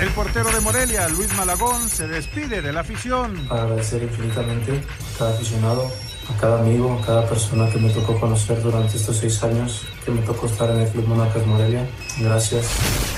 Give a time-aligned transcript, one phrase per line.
[0.00, 3.36] El portero de Morelia, Luis Malagón, se despide de la afición.
[3.50, 4.80] Agradecer infinitamente
[5.14, 5.90] a cada aficionado,
[6.32, 10.14] a cada amigo, a cada persona que me tocó conocer durante estos seis años que
[10.14, 11.86] me tocó estar en el Club Monarcas Morelia.
[12.18, 12.66] Gracias.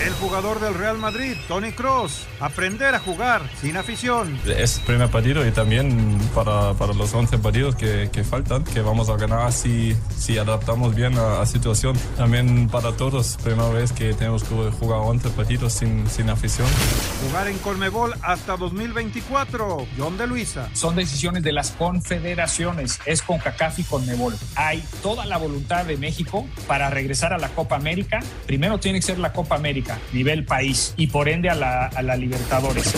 [0.04, 4.36] El jugador del Real Madrid, Tony Cross, aprender a jugar sin afición.
[4.44, 8.80] Es el primer partido y también para, para los 11 partidos que, que, faltan, que
[8.80, 11.96] vamos a ganar si, si adaptamos bien a la situación.
[12.16, 16.66] También para todos, primera vez que tenemos que jugar 11 partidos sin, sin afición.
[17.28, 20.68] Jugar en Colmebol hasta 2024, John de Luisa.
[20.72, 24.34] Son decisiones de las confederaciones, es con CACAF y Colmebol.
[24.56, 29.06] Hay toda la voluntad de México para regresar a la Copa América, primero tiene que
[29.06, 32.94] ser la Copa América, nivel país, y por ende a la, a la Libertadores.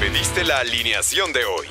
[0.00, 1.66] Pediste la alineación de hoy.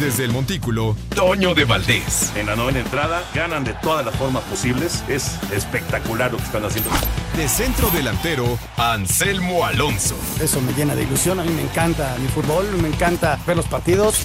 [0.00, 2.32] Desde el Montículo, Toño de Valdés.
[2.34, 5.04] En la novena entrada, ganan de todas las formas posibles.
[5.08, 6.90] Es espectacular lo que están haciendo.
[7.36, 10.16] De centro delantero, Anselmo Alonso.
[10.40, 11.38] Eso me llena de ilusión.
[11.38, 14.24] A mí me encanta mi fútbol, me encanta ver los partidos.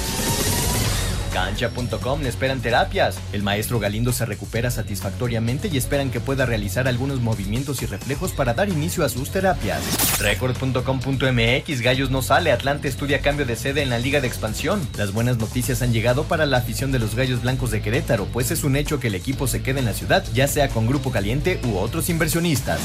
[1.33, 3.17] Cancha.com le esperan terapias.
[3.31, 8.31] El maestro Galindo se recupera satisfactoriamente y esperan que pueda realizar algunos movimientos y reflejos
[8.33, 9.81] para dar inicio a sus terapias.
[10.19, 12.51] Record.com.mx Gallos no sale.
[12.51, 14.87] Atlante estudia cambio de sede en la Liga de Expansión.
[14.97, 18.51] Las buenas noticias han llegado para la afición de los Gallos Blancos de Querétaro, pues
[18.51, 21.11] es un hecho que el equipo se quede en la ciudad, ya sea con Grupo
[21.11, 22.79] Caliente u otros inversionistas.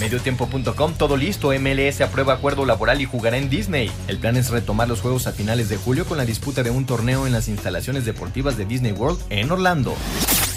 [0.00, 1.52] Mediotiempo.com todo listo.
[1.52, 3.90] MLS aprueba acuerdo laboral y jugará en Disney.
[4.08, 6.86] El plan es retomar los juegos a finales de julio con la disputa de un
[6.86, 9.94] torneo en las instalaciones deportivas de Disney World en Orlando.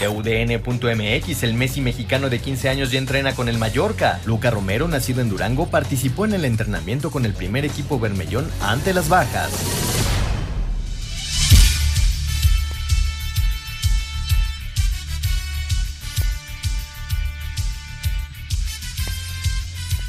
[0.01, 4.19] UDN.mx, el Messi mexicano de 15 años ya entrena con el Mallorca.
[4.25, 8.93] Luca Romero, nacido en Durango, participó en el entrenamiento con el primer equipo bermellón ante
[8.93, 9.51] las bajas.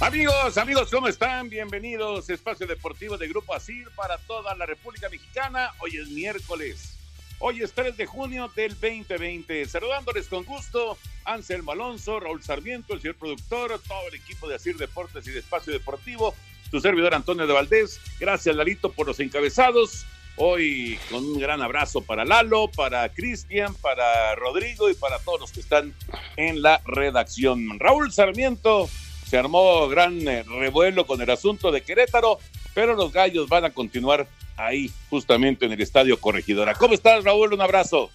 [0.01, 1.49] Amigos, amigos, ¿cómo están?
[1.49, 5.71] Bienvenidos a Espacio Deportivo de Grupo ASIR para toda la República Mexicana.
[5.81, 6.96] Hoy es miércoles
[7.39, 9.67] Hoy es 3 de junio del 2020.
[9.67, 14.77] Saludándoles con gusto, Anselmo Alonso, Raúl Sarmiento, el señor productor, todo el equipo de Asir
[14.79, 16.35] Deportes y de Espacio Deportivo,
[16.71, 18.01] su servidor Antonio de Valdés.
[18.19, 20.07] Gracias, Lalito, por los encabezados.
[20.37, 25.53] Hoy con un gran abrazo para Lalo, para Cristian, para Rodrigo y para todos los
[25.53, 25.95] que están
[26.37, 27.79] en la redacción.
[27.79, 28.89] Raúl Sarmiento
[29.27, 32.39] se armó gran eh, revuelo con el asunto de Querétaro,
[32.75, 36.75] pero los gallos van a continuar ahí, justamente en el Estadio Corregidora.
[36.75, 37.53] ¿Cómo estás, Raúl?
[37.53, 38.11] Un abrazo.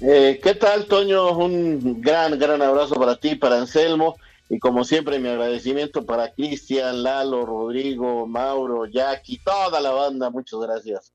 [0.00, 1.36] Eh, ¿Qué tal, Toño?
[1.36, 4.16] Un gran, gran abrazo para ti, para Anselmo.
[4.48, 10.30] Y como siempre, mi agradecimiento para Cristian, Lalo, Rodrigo, Mauro, Jackie, toda la banda.
[10.30, 11.12] Muchas gracias.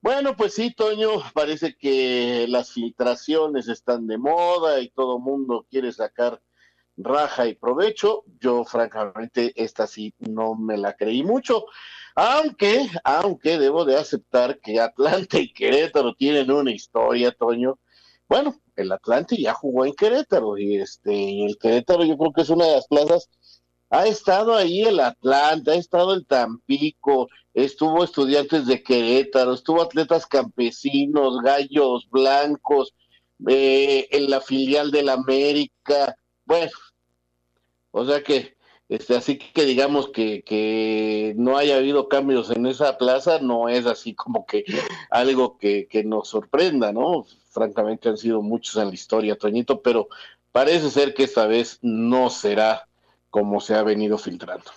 [0.00, 5.92] Bueno, pues sí, Toño, parece que las filtraciones están de moda y todo mundo quiere
[5.92, 6.40] sacar
[6.96, 8.24] raja y provecho.
[8.40, 11.66] Yo, francamente, esta sí no me la creí mucho.
[12.14, 17.78] Aunque, aunque debo de aceptar que Atlante y Querétaro tienen una historia, Toño.
[18.28, 22.50] Bueno, el Atlante ya jugó en Querétaro y este, el Querétaro yo creo que es
[22.50, 23.28] una de las plazas.
[23.90, 30.26] Ha estado ahí el Atlante, ha estado el Tampico, estuvo estudiantes de Querétaro, estuvo atletas
[30.26, 32.94] campesinos, gallos blancos,
[33.48, 36.14] eh, en la filial del América.
[36.50, 36.72] Bueno,
[37.92, 38.56] o sea que
[38.88, 43.86] este, así que digamos que, que no haya habido cambios en esa plaza no es
[43.86, 44.64] así como que
[45.10, 47.24] algo que, que nos sorprenda, ¿no?
[47.50, 50.08] Francamente han sido muchos en la historia, Toñito, pero
[50.50, 52.88] parece ser que esta vez no será
[53.30, 54.72] como se ha venido filtrando.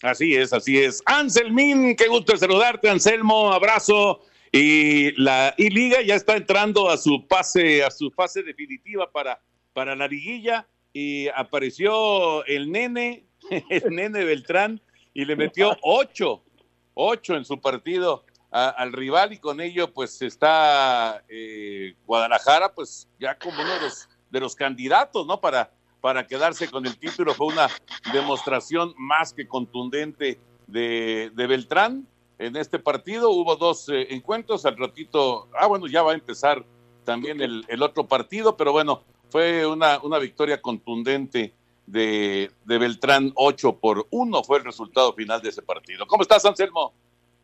[0.00, 1.02] Así es, así es.
[1.06, 4.20] Anselmín, qué gusto saludarte, Anselmo, abrazo.
[4.52, 9.42] Y la y Liga ya está entrando a su pase, a su fase definitiva para,
[9.72, 13.26] para la liguilla y apareció el nene,
[13.68, 14.80] el nene Beltrán,
[15.12, 16.42] y le metió ocho,
[16.94, 18.24] ocho en su partido
[18.54, 24.08] al rival y con ello pues está eh, Guadalajara pues ya como uno de los,
[24.30, 25.40] de los candidatos, ¿no?
[25.40, 27.34] Para, para quedarse con el título.
[27.34, 27.68] Fue una
[28.12, 30.38] demostración más que contundente
[30.68, 32.06] de, de Beltrán
[32.38, 33.30] en este partido.
[33.30, 36.64] Hubo dos eh, encuentros, al ratito, ah bueno, ya va a empezar
[37.04, 39.02] también el, el otro partido, pero bueno,
[39.34, 41.54] fue una, una victoria contundente
[41.88, 46.06] de, de, Beltrán, 8 por 1 fue el resultado final de ese partido.
[46.06, 46.92] ¿Cómo estás, Anselmo?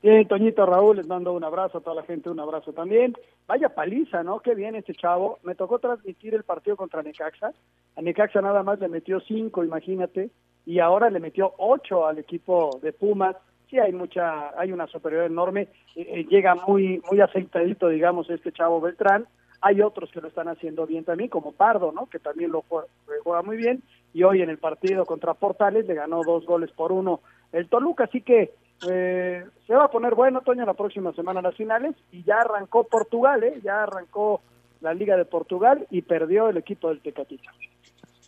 [0.00, 3.16] Bien, Toñito Raúl, les mando un abrazo a toda la gente, un abrazo también.
[3.48, 4.38] Vaya paliza, ¿no?
[4.38, 5.40] Qué bien este chavo.
[5.42, 7.52] Me tocó transmitir el partido contra Necaxa.
[7.96, 10.30] A Necaxa nada más le metió cinco, imagínate,
[10.66, 13.34] y ahora le metió ocho al equipo de Pumas.
[13.68, 15.62] Sí, hay mucha, hay una superioridad enorme.
[15.96, 19.26] Eh, eh, llega muy, muy aceitadito, digamos, este chavo Beltrán.
[19.60, 22.06] Hay otros que lo están haciendo bien también, como Pardo, ¿no?
[22.06, 22.86] Que también lo juega,
[23.22, 23.82] juega muy bien.
[24.14, 27.20] Y hoy en el partido contra Portales le ganó dos goles por uno
[27.52, 28.04] el Toluca.
[28.04, 28.52] Así que
[28.88, 32.84] eh, se va a poner bueno, Toño, la próxima semana las finales y ya arrancó
[32.84, 33.60] Portugal, ¿eh?
[33.62, 34.40] ya arrancó
[34.80, 37.50] la Liga de Portugal y perdió el equipo del Tecatito.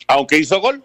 [0.09, 0.83] Aunque hizo gol,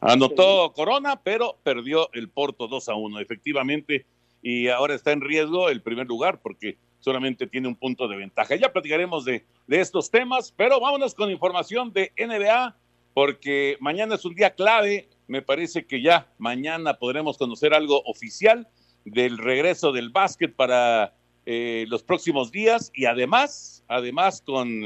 [0.00, 4.06] anotó Corona, pero perdió el Porto 2 a 1, efectivamente,
[4.40, 8.54] y ahora está en riesgo el primer lugar porque solamente tiene un punto de ventaja.
[8.56, 12.76] Ya platicaremos de, de estos temas, pero vámonos con información de NBA,
[13.14, 18.68] porque mañana es un día clave, me parece que ya mañana podremos conocer algo oficial
[19.04, 21.14] del regreso del básquet para
[21.46, 24.82] eh, los próximos días y además, además con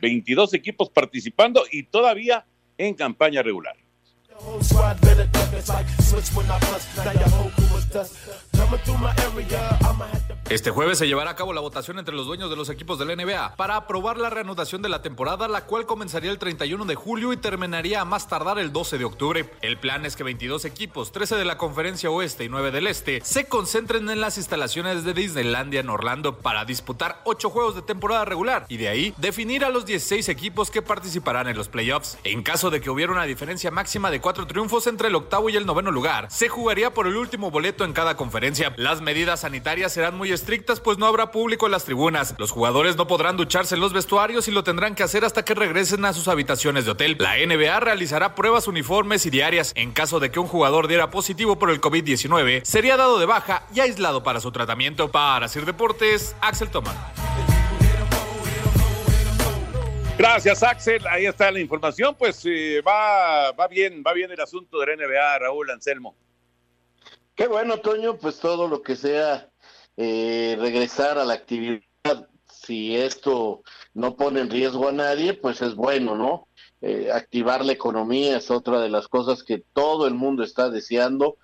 [0.00, 2.46] 22 eh, equipos participando y todavía
[2.78, 3.76] en campaña regular.
[10.50, 13.04] Este jueves se llevará a cabo la votación entre los dueños de los equipos de
[13.04, 16.94] la NBA para aprobar la reanudación de la temporada, la cual comenzaría el 31 de
[16.94, 19.50] julio y terminaría a más tardar el 12 de octubre.
[19.60, 23.20] El plan es que 22 equipos, 13 de la conferencia oeste y 9 del este,
[23.22, 28.24] se concentren en las instalaciones de Disneylandia en Orlando para disputar 8 juegos de temporada
[28.24, 32.16] regular y de ahí definir a los 16 equipos que participarán en los playoffs.
[32.24, 35.56] En caso de que hubiera una diferencia máxima de 4 triunfos entre el octavo y
[35.56, 38.72] el noveno lugar, se jugaría por el último boleto en cada conferencia.
[38.78, 42.34] Las medidas sanitarias serán muy estrictas pues no habrá público en las tribunas.
[42.38, 45.54] Los jugadores no podrán ducharse en los vestuarios y lo tendrán que hacer hasta que
[45.54, 47.16] regresen a sus habitaciones de hotel.
[47.18, 49.72] La NBA realizará pruebas uniformes y diarias.
[49.74, 53.64] En caso de que un jugador diera positivo por el COVID-19, sería dado de baja
[53.74, 55.10] y aislado para su tratamiento.
[55.10, 56.96] Para Sir Deportes, Axel Tomás.
[60.16, 61.06] Gracias, Axel.
[61.08, 62.14] Ahí está la información.
[62.16, 66.16] Pues eh, va, va bien, va bien el asunto de la NBA, Raúl Anselmo.
[67.38, 69.48] Qué bueno, Toño, pues todo lo que sea
[70.00, 71.82] eh, regresar a la actividad,
[72.46, 73.62] si esto
[73.94, 76.46] no pone en riesgo a nadie, pues es bueno, ¿no?
[76.80, 81.36] Eh, activar la economía es otra de las cosas que todo el mundo está deseando,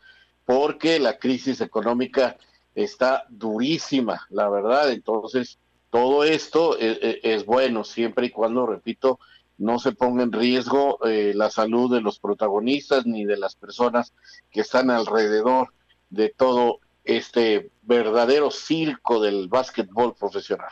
[0.44, 2.36] porque la crisis económica
[2.76, 4.92] está durísima, la verdad.
[4.92, 5.58] Entonces,
[5.90, 9.18] todo esto es, e, es bueno siempre y cuando, repito,
[9.58, 14.12] no se ponga en riesgo eh, la salud de los protagonistas ni de las personas
[14.52, 15.74] que están alrededor
[16.10, 20.70] de todo este verdadero circo del básquetbol profesional.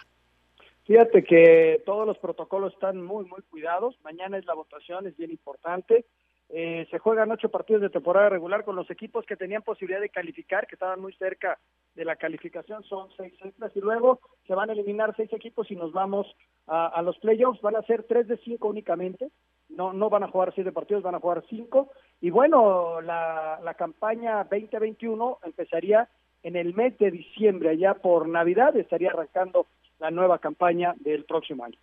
[0.85, 3.97] Fíjate que todos los protocolos están muy, muy cuidados.
[4.03, 6.07] Mañana es la votación, es bien importante.
[6.49, 10.11] Eh, se juegan ocho partidos de temporada regular con los equipos que tenían posibilidad de
[10.11, 11.59] calificar, que estaban muy cerca
[11.95, 15.77] de la calificación, son seis extras, y luego se van a eliminar seis equipos y
[15.77, 16.27] nos vamos
[16.67, 17.63] a, a los playoffs.
[17.63, 19.31] Van a ser tres de cinco únicamente,
[19.71, 21.91] no, no van a jugar siete partidos, van a jugar cinco.
[22.21, 26.09] Y bueno, la, la campaña 2021 empezaría
[26.43, 29.67] en el mes de diciembre, allá por Navidad, estaría arrancando
[29.99, 31.79] la nueva campaña del próximo año.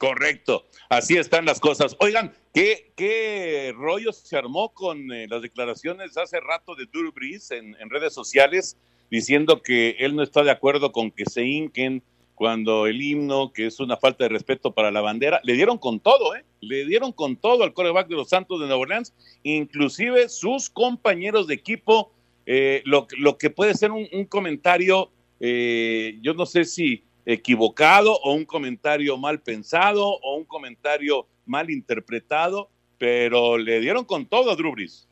[0.00, 1.94] Correcto, así están las cosas.
[2.00, 7.50] Oigan, ¿qué, qué rollo se armó con eh, las declaraciones hace rato de Drew Brees
[7.50, 8.78] en, redes sociales
[9.10, 12.02] diciendo que él no está de acuerdo con que se hinquen
[12.34, 16.00] cuando el himno, que es una falta de respeto para la bandera, le dieron con
[16.00, 16.46] todo, ¿eh?
[16.62, 19.12] Le dieron con todo al coreback de los Santos de Nueva Orleans,
[19.42, 22.10] inclusive sus compañeros de equipo,
[22.46, 28.32] eh, lo, lo, que puede ser un, comentario, eh, yo no sé si equivocado o
[28.32, 32.68] un comentario mal pensado o un comentario mal interpretado,
[32.98, 35.06] pero le dieron con todo a Drew Brees.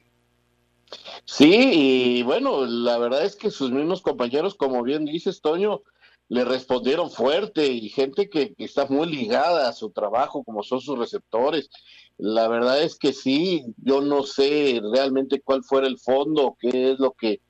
[1.25, 5.83] Sí, y bueno, la verdad es que sus mismos compañeros, como bien dices, Toño,
[6.29, 10.99] le respondieron fuerte y gente que, está muy ligada a su trabajo, como son sus
[10.99, 11.71] receptores.
[12.19, 16.99] La verdad es que sí, yo no sé realmente cuál fuera el fondo, qué es
[16.99, 17.41] lo que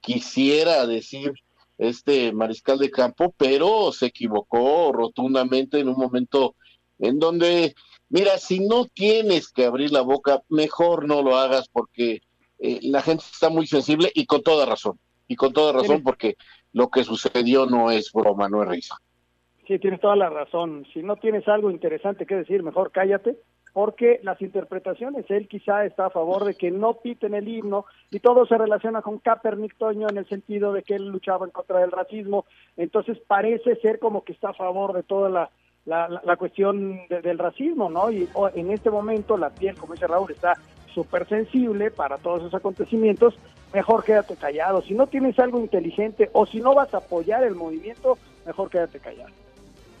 [0.00, 1.32] quisiera decir
[1.78, 6.56] este mariscal de campo, pero se equivocó rotundamente en un momento
[6.98, 7.74] en donde,
[8.10, 12.20] mira, si no tienes que abrir la boca, mejor no lo hagas porque
[12.58, 16.36] eh, la gente está muy sensible y con toda razón, y con toda razón porque
[16.72, 18.96] lo que sucedió no es broma, no es risa.
[19.66, 20.86] Sí, tienes toda la razón.
[20.92, 23.36] Si no tienes algo interesante que decir, mejor cállate,
[23.72, 28.20] porque las interpretaciones, él quizá está a favor de que no piten el himno y
[28.20, 31.80] todo se relaciona con Kaepernick Toño en el sentido de que él luchaba en contra
[31.80, 32.44] del racismo,
[32.76, 35.50] entonces parece ser como que está a favor de toda la,
[35.86, 38.10] la, cuestión de, del racismo, ¿no?
[38.10, 40.54] Y en este momento la piel, como dice Raúl, está
[40.92, 43.38] súper sensible para todos esos acontecimientos
[43.72, 44.82] mejor quédate callado.
[44.82, 48.98] Si no tienes algo inteligente o si no vas a apoyar el movimiento, mejor quédate
[48.98, 49.30] callado.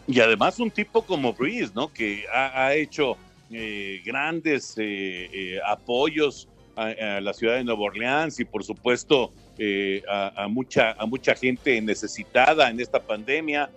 [0.06, 1.92] Y además un tipo como Breeze, ¿no?
[1.92, 3.16] Que ha, hecho
[3.50, 9.32] eh, grandes eh, eh, apoyos a, la ciudad de Nueva Orleans y por supuesto
[10.08, 13.68] a, mucha, a mucha gente necesitada en esta pandemia.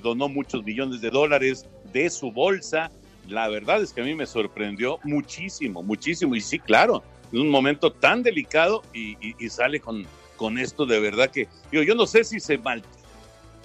[0.00, 2.92] donó muchos millones de dólares de su bolsa.
[3.28, 6.36] La verdad es que a mí me sorprendió muchísimo, muchísimo.
[6.36, 9.16] Y sí, claro, en un momento tan delicado y,
[9.48, 10.06] sale con,
[10.36, 12.80] con esto de verdad que yo, yo no sé si se mal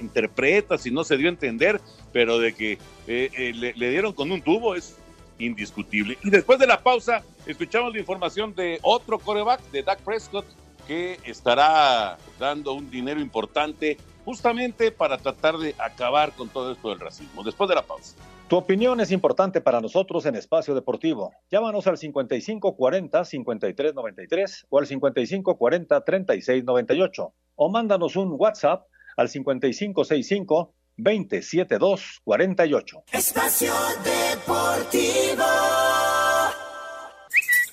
[0.01, 1.79] interpreta, si no se dio a entender,
[2.12, 2.74] pero de que
[3.08, 4.98] eh, eh, le, dieron con un tubo es
[5.43, 6.17] indiscutible.
[6.24, 10.45] Y después de la pausa, escuchamos la información de otro coreback, de Dak Prescott,
[10.88, 17.00] que estará dando un dinero importante justamente para tratar de acabar con todo esto del
[17.00, 17.43] racismo.
[17.43, 18.15] Después de la pausa.
[18.51, 21.31] Tu opinión es importante para nosotros en Espacio Deportivo.
[21.50, 33.03] Llámanos al 5540-5393 o al 5540-3698 o mándanos un WhatsApp al 5565 27248.
[33.12, 35.43] Espacio Deportivo.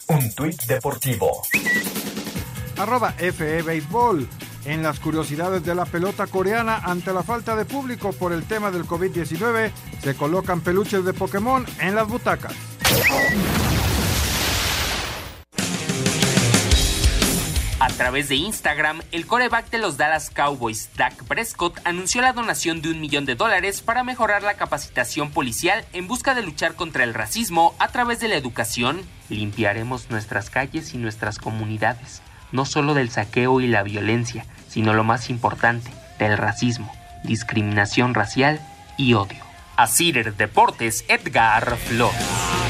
[0.08, 1.42] Un tuit deportivo.
[2.78, 4.26] Arroba FE Béisbol.
[4.64, 8.70] En las curiosidades de la pelota coreana, ante la falta de público por el tema
[8.70, 9.70] del COVID-19,
[10.02, 12.54] se colocan peluches de Pokémon en las butacas.
[17.88, 22.82] A través de Instagram, el coreback de los Dallas Cowboys, Dak Prescott, anunció la donación
[22.82, 27.02] de un millón de dólares para mejorar la capacitación policial en busca de luchar contra
[27.02, 29.00] el racismo a través de la educación.
[29.30, 32.20] Limpiaremos nuestras calles y nuestras comunidades,
[32.52, 36.92] no solo del saqueo y la violencia, sino lo más importante, del racismo,
[37.24, 38.60] discriminación racial
[38.98, 39.42] y odio.
[39.78, 39.86] A
[40.36, 42.67] Deportes, Edgar Flores.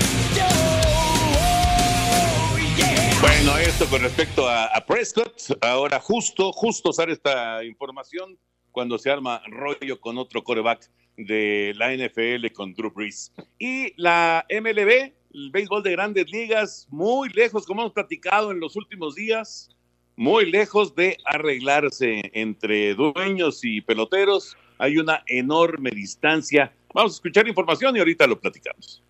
[3.20, 5.40] Bueno, esto con respecto a, Prescott.
[5.60, 8.38] Ahora justo, justo sale esta información
[8.70, 13.32] cuando se arma rollo con otro coreback de la NFL con Drew Brees.
[13.58, 18.76] Y la MLB, el béisbol de grandes ligas, muy lejos, como hemos platicado en los
[18.76, 19.68] últimos días,
[20.14, 24.56] muy lejos de arreglarse entre dueños y peloteros.
[24.78, 26.72] Hay una enorme distancia.
[26.94, 29.02] Vamos a escuchar información y ahorita lo platicamos.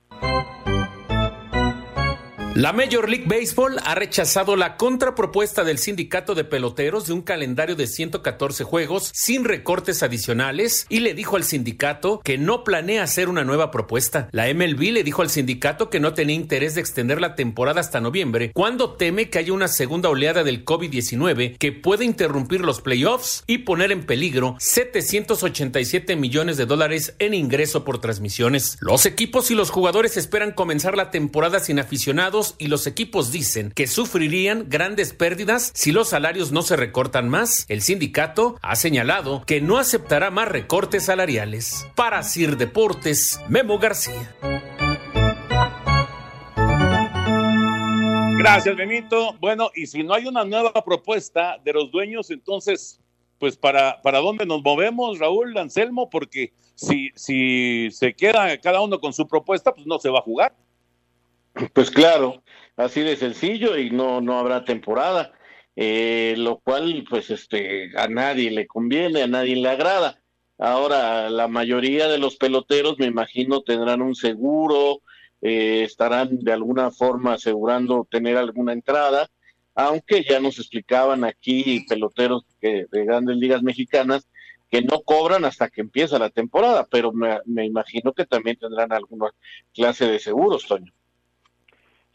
[2.59, 7.77] La Major League Baseball ha rechazado la contrapropuesta del sindicato de peloteros de un calendario
[7.77, 13.29] de 114 juegos sin recortes adicionales y le dijo al sindicato que no planea hacer
[13.29, 14.29] una nueva propuesta.
[14.33, 18.01] La MLB le dijo al sindicato que no tenía interés de extender la temporada hasta
[18.01, 23.45] noviembre cuando teme que haya una segunda oleada del COVID-19 que puede interrumpir los playoffs
[23.47, 28.79] y poner en peligro 787 millones de dólares en ingreso por transmisiones.
[28.81, 33.73] Los equipos y los jugadores esperan comenzar la temporada sin aficionados y los equipos dicen
[33.75, 37.67] que sufrirían grandes pérdidas si los salarios no se recortan más.
[37.69, 41.87] El sindicato ha señalado que no aceptará más recortes salariales.
[41.95, 44.35] Para Sir Deportes, Memo García.
[48.39, 49.35] Gracias, Benito.
[49.41, 53.01] Bueno, y si no hay una nueva propuesta de los dueños, entonces,
[53.39, 59.01] pues para, para dónde nos movemos, Raúl Anselmo, porque si, si se queda cada uno
[59.01, 60.55] con su propuesta, pues no se va a jugar.
[61.73, 62.43] Pues claro,
[62.77, 65.33] así de sencillo y no, no habrá temporada,
[65.75, 70.21] eh, lo cual pues este, a nadie le conviene, a nadie le agrada.
[70.59, 75.03] Ahora, la mayoría de los peloteros, me imagino, tendrán un seguro,
[75.41, 79.29] eh, estarán de alguna forma asegurando tener alguna entrada,
[79.75, 84.29] aunque ya nos explicaban aquí peloteros que, de grandes ligas mexicanas
[84.71, 88.93] que no cobran hasta que empieza la temporada, pero me, me imagino que también tendrán
[88.93, 89.31] alguna
[89.73, 90.93] clase de seguros, Toño.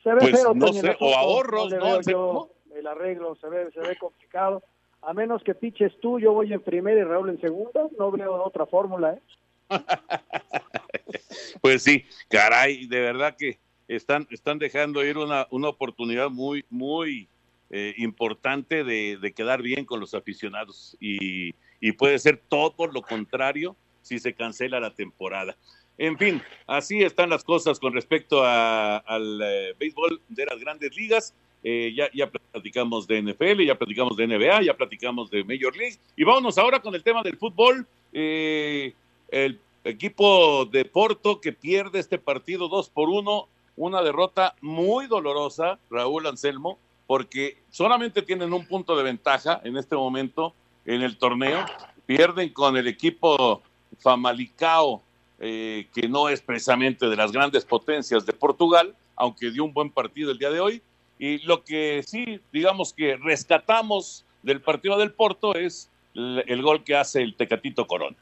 [0.04, 4.62] Se ve pues, no sé, o ahorros, no, el arreglo se ve, se ve complicado.
[5.02, 8.42] A menos que piches tú, yo voy en primera y Raúl en segunda, no veo
[8.44, 9.22] otra fórmula, ¿eh?
[11.62, 17.28] pues sí, caray, de verdad que están, están dejando ir una, una oportunidad muy, muy
[17.70, 23.02] eh, importante de, de, quedar bien con los aficionados y, y puede ser todo lo
[23.02, 25.58] contrario si se cancela la temporada.
[25.98, 31.34] En fin, así están las cosas con respecto al eh, béisbol de las grandes ligas.
[31.64, 35.98] Eh, ya, platicamos de NFL, ya platicamos de NBA, ya platicamos de Major League.
[36.18, 37.88] Y vámonos ahora con el tema del fútbol.
[38.12, 38.94] Eh,
[39.30, 43.48] el equipo de Porto que pierde este partido 2 por 1,
[43.78, 49.96] una derrota muy dolorosa, Raúl Anselmo, porque solamente tienen un punto de ventaja en este
[49.96, 50.54] momento
[50.86, 51.66] en el torneo.
[52.06, 53.62] Pierden con el equipo
[54.00, 55.02] Famalicao
[55.40, 59.90] eh, que no es precisamente de las grandes potencias de Portugal, aunque dio un buen
[59.90, 60.82] partido el día de hoy.
[61.20, 66.96] y lo que sí, digamos que rescatamos del partido del Porto es el, gol que
[66.96, 68.16] hace el Tecatito Corona.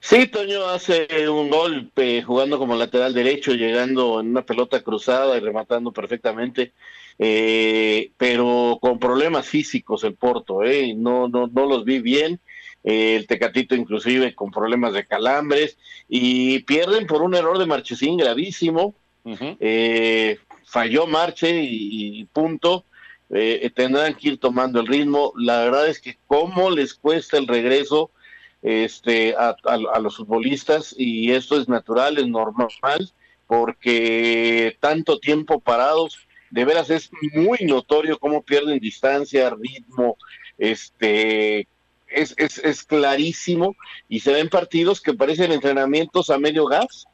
[0.00, 5.40] Sí, Toño hace un golpe jugando como lateral derecho, llegando en una pelota cruzada y
[5.40, 6.72] rematando perfectamente,
[7.18, 12.40] eh, pero con problemas físicos el Porto, eh, no, no, no los vi bien.
[12.86, 15.76] El Tecatito inclusive con problemas de calambres
[16.08, 18.94] y pierden por un error de Marchesín gravísimo.
[19.58, 22.84] eh, falló Marche y, punto.
[23.30, 25.32] Eh, tendrán que ir tomando el ritmo.
[25.36, 28.12] La verdad es que cómo les cuesta el regreso
[28.62, 29.56] este, a,
[30.00, 33.10] los futbolistas y esto es natural, es normal,
[33.48, 36.18] porque tanto tiempo parados,
[36.50, 40.16] de veras es muy notorio cómo pierden distancia, ritmo,
[40.56, 41.66] este,
[42.08, 43.74] es, es, es clarísimo
[44.08, 47.06] y se ven partidos que parecen entrenamientos a medio gas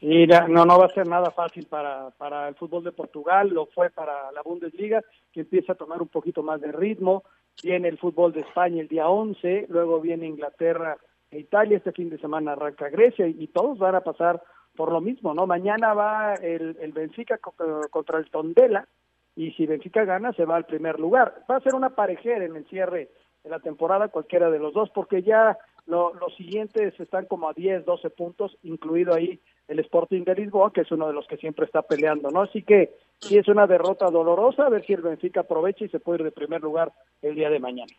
[0.00, 3.66] Sí, no, no va a ser nada fácil para, para el fútbol de Portugal, lo
[3.66, 5.02] fue para la Bundesliga,
[5.32, 7.24] que empieza a tomar un poquito más de ritmo.
[7.62, 10.98] Viene el fútbol de España el día 11, luego viene Inglaterra
[11.30, 14.42] e Italia, este fin de semana arranca Grecia y, todos van a pasar
[14.76, 15.46] por lo mismo, ¿no?
[15.46, 18.86] Mañana va el, el Benfica contra el Tondela
[19.34, 21.42] y si Benfica gana se va al primer lugar.
[21.50, 23.08] Va a ser una parejera en el cierre
[23.46, 27.84] de la temporada, cualquiera de los dos, porque ya los siguientes están como a 10,
[27.84, 29.38] 12 puntos, incluido ahí
[29.68, 32.42] el Sporting de Lisboa, que es uno de los que siempre está peleando, ¿no?
[32.42, 36.00] Así que sí es una derrota dolorosa, a ver si el Benfica aprovecha y se
[36.00, 37.92] puede ir de primer lugar el día de mañana.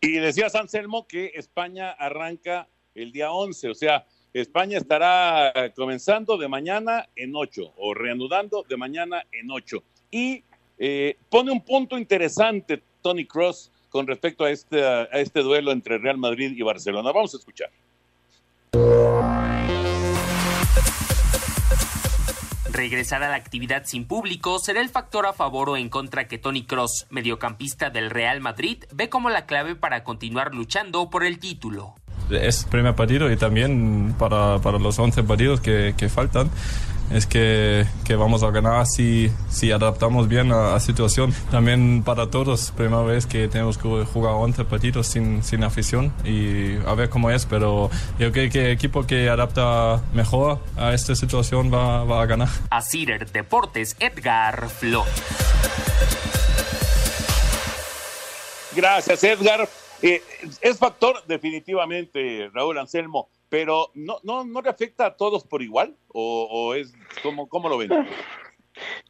[0.00, 6.48] Y decía Anselmo que España arranca el día 11, o sea, España estará comenzando de
[6.48, 9.82] mañana en 8 o reanudando de mañana en 8.
[10.10, 10.42] Y
[10.78, 15.98] eh, pone un punto interesante Tony Cross con respecto a este, a este duelo entre
[15.98, 17.12] Real Madrid y Barcelona.
[17.12, 17.70] Vamos a escuchar.
[22.72, 26.38] Regresar a la actividad sin público será el factor a favor o en contra que
[26.38, 31.38] Tony Cross, mediocampista del Real Madrid, ve como la clave para continuar luchando por el
[31.38, 31.94] título.
[32.30, 36.50] Es primer partido y también para, para los 11 partidos que, que faltan
[37.10, 41.34] es que, que, vamos a ganar si, si adaptamos bien a la situación.
[41.50, 46.76] También para todos, primera vez que tenemos que jugar 11 partidos sin, sin afición y
[46.86, 51.14] a ver cómo es, pero yo creo que el equipo que adapta mejor a esta
[51.14, 52.48] situación va, va a ganar.
[52.70, 55.04] A Cider Deportes, Edgar Flo.
[58.74, 59.68] Gracias, Edgar.
[60.02, 60.22] Eh,
[60.60, 65.96] es factor definitivamente, Raúl Anselmo, pero no, no, no le afecta a todos por igual
[66.08, 67.88] o, es como cómo lo ven.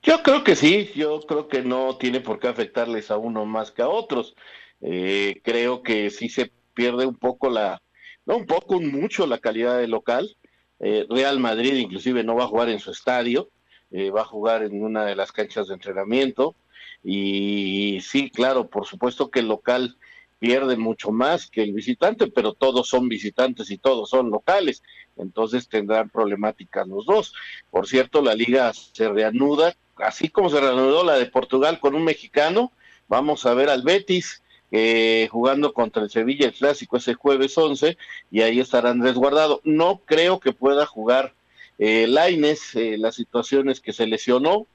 [0.03, 3.71] Yo creo que sí, yo creo que no tiene por qué afectarles a uno más
[3.73, 4.37] que a otros.
[4.83, 7.81] Eh, creo que sí se pierde un poco la,
[8.27, 10.37] no un poco, mucho la calidad del local.
[10.79, 13.49] Eh, Real Madrid inclusive no va a jugar en su estadio,
[13.93, 16.55] eh, va a jugar en una de las canchas de entrenamiento.
[17.03, 19.97] Y sí, claro, por supuesto que el local
[20.45, 24.83] pierde mucho más que el visitante, pero todos son visitantes y todos son locales,
[25.17, 27.33] entonces tendrán problemáticas los dos.
[27.71, 32.05] Por cierto, la liga se reanuda, así como se reanudó la de Portugal con un
[32.05, 32.73] mexicano,
[33.09, 37.97] vamos a ver al Betis eh, jugando contra el Sevilla el clásico ese jueves 11
[38.31, 39.63] y ahí estará Andrés Guardado.
[39.65, 41.33] No creo que pueda jugar
[41.79, 44.67] eh, Laines, eh, las situaciones que se lesionó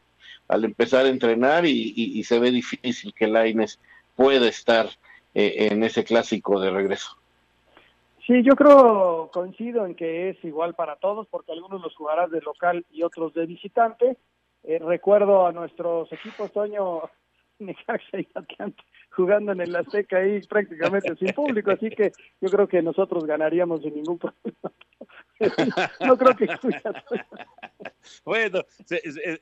[0.48, 3.78] al empezar a entrenar y, y se ve difícil que Laines
[4.16, 4.90] pueda estar
[5.48, 7.18] eh, en ese clásico de regreso.
[8.26, 12.42] Sí, yo creo, coincido en que es igual para todos, porque algunos los jugarán de
[12.42, 14.18] local y otros de visitante.
[14.64, 17.10] Eh, recuerdo a nuestros equipos, Toño,
[17.60, 22.68] Necaxa y Atlante, jugando en el Azteca ahí prácticamente sin público, así que yo creo
[22.68, 24.72] que nosotros ganaríamos sin ningún problema.
[26.06, 26.48] no creo que
[28.26, 28.64] Bueno,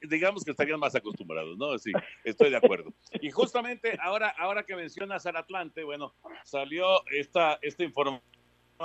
[0.09, 1.77] digamos que estarían más acostumbrados, ¿no?
[1.77, 1.91] Sí,
[2.23, 2.93] estoy de acuerdo.
[3.21, 8.21] Y justamente ahora, ahora que mencionas al Atlante, bueno, salió esta, esta información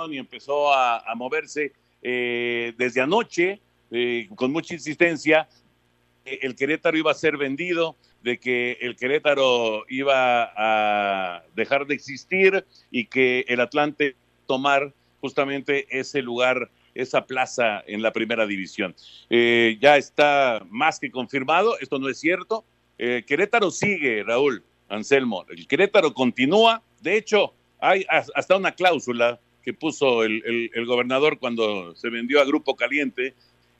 [0.09, 5.47] y empezó a, moverse eh, desde anoche, eh, con mucha insistencia,
[6.25, 12.65] el Querétaro iba a ser vendido, de que el Querétaro iba a dejar de existir
[12.89, 14.15] y que el Atlante
[14.47, 18.95] tomar justamente ese lugar, esa plaza en la primera división.
[19.29, 22.63] Eh, ya está más que confirmado, esto no es cierto.
[22.97, 25.45] Eh, Querétaro sigue, Raúl Anselmo.
[25.49, 26.81] El Querétaro continúa.
[27.01, 32.45] De hecho, hay hasta una cláusula que puso el, el gobernador cuando se vendió a
[32.45, 33.33] Grupo Caliente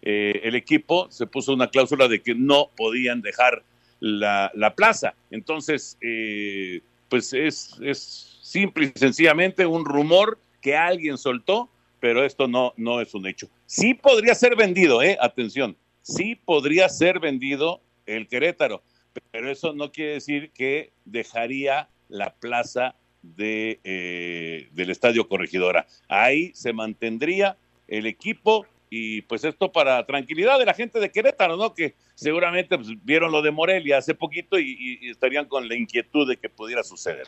[0.03, 3.63] eh, el equipo se puso una cláusula de que no podían dejar
[3.99, 5.15] la, plaza.
[5.31, 12.47] Entonces, eh, pues es, es simple y sencillamente un rumor que alguien soltó, pero esto
[12.47, 13.49] no, no es un hecho.
[13.65, 18.83] Sí podría ser vendido, eh, atención, sí podría ser vendido el Querétaro,
[19.31, 25.87] pero eso no quiere decir que dejaría la plaza de, eh, del Estadio Corregidora.
[26.09, 31.57] Ahí se mantendría el equipo y pues esto para tranquilidad de la gente de Querétaro,
[31.57, 31.73] ¿no?
[31.73, 36.37] Que seguramente pues, vieron lo de Morelia hace poquito y, estarían con la inquietud de
[36.37, 37.25] que pudiera suceder.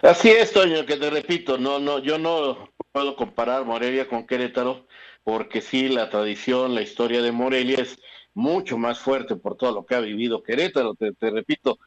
[0.00, 4.86] Así es, Toño, que te repito, no, no, yo no puedo comparar Morelia con Querétaro,
[5.22, 7.98] porque sí, la tradición, la historia de Morelia es
[8.32, 11.78] mucho más fuerte por todo lo que ha vivido Querétaro, te, repito,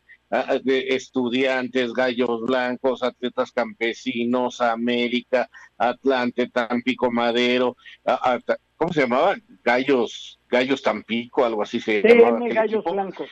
[0.65, 7.75] estudiantes, gallos blancos, atletas campesinos, América, Atlante, Tampico Madero,
[8.77, 9.35] ¿cómo se llamaba?
[9.63, 12.39] Gallos, gallos Tampico, algo así se llamaba.
[12.49, 13.29] gallos blancos.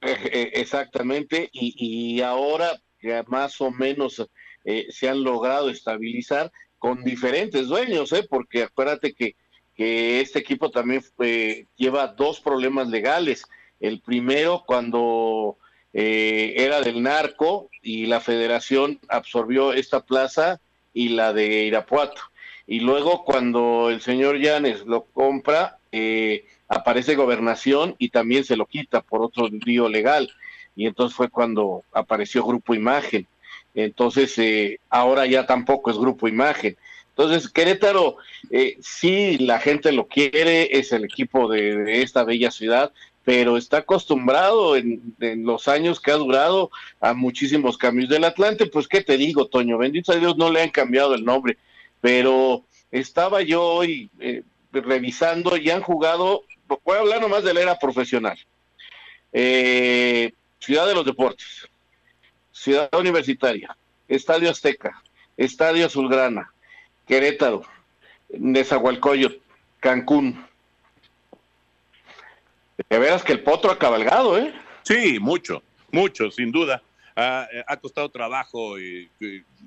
[0.00, 4.26] Eh, eh, exactamente, y, y ahora que más o menos
[4.64, 8.26] eh, se han logrado estabilizar con diferentes dueños, ¿eh?
[8.28, 9.36] porque acuérdate que,
[9.74, 11.02] que este equipo también
[11.76, 13.44] lleva dos problemas legales.
[13.80, 15.58] El primero, cuando
[15.94, 20.60] eh, era del narco y la federación absorbió esta plaza
[20.92, 22.20] y la de Irapuato.
[22.66, 28.66] Y luego cuando el señor Llanes lo compra, eh, aparece gobernación y también se lo
[28.66, 30.30] quita por otro lío legal.
[30.74, 33.26] Y entonces fue cuando apareció Grupo Imagen.
[33.74, 36.76] Entonces eh, ahora ya tampoco es Grupo Imagen.
[37.10, 38.16] Entonces Querétaro,
[38.50, 42.92] eh, sí, la gente lo quiere, es el equipo de, de esta bella ciudad,
[43.24, 48.10] pero está acostumbrado en, los años que ha durado a muchísimos cambios.
[48.10, 51.24] Del Atlante, pues qué te digo, Toño, bendito a Dios no le han cambiado el
[51.24, 51.56] nombre,
[52.00, 56.44] pero estaba yo hoy eh, revisando y han jugado,
[56.84, 58.38] voy a hablar nomás de la era profesional,
[59.32, 61.66] eh, Ciudad de los Deportes,
[62.52, 63.74] Ciudad Universitaria,
[64.06, 65.02] Estadio Azteca,
[65.36, 66.52] Estadio Azulgrana,
[67.06, 67.62] Querétaro,
[68.38, 69.40] Nezahualcóyotl,
[69.80, 70.44] Cancún,
[72.90, 74.52] de veras que el potro ha cabalgado, ¿eh?
[74.82, 76.82] Sí, mucho, mucho, sin duda.
[77.16, 79.08] Ha, ha costado trabajo y,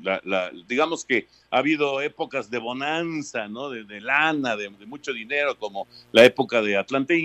[0.02, 3.70] la, digamos que ha habido épocas de bonanza, ¿no?
[3.70, 7.18] De, lana, de, mucho dinero, como la época de Atlante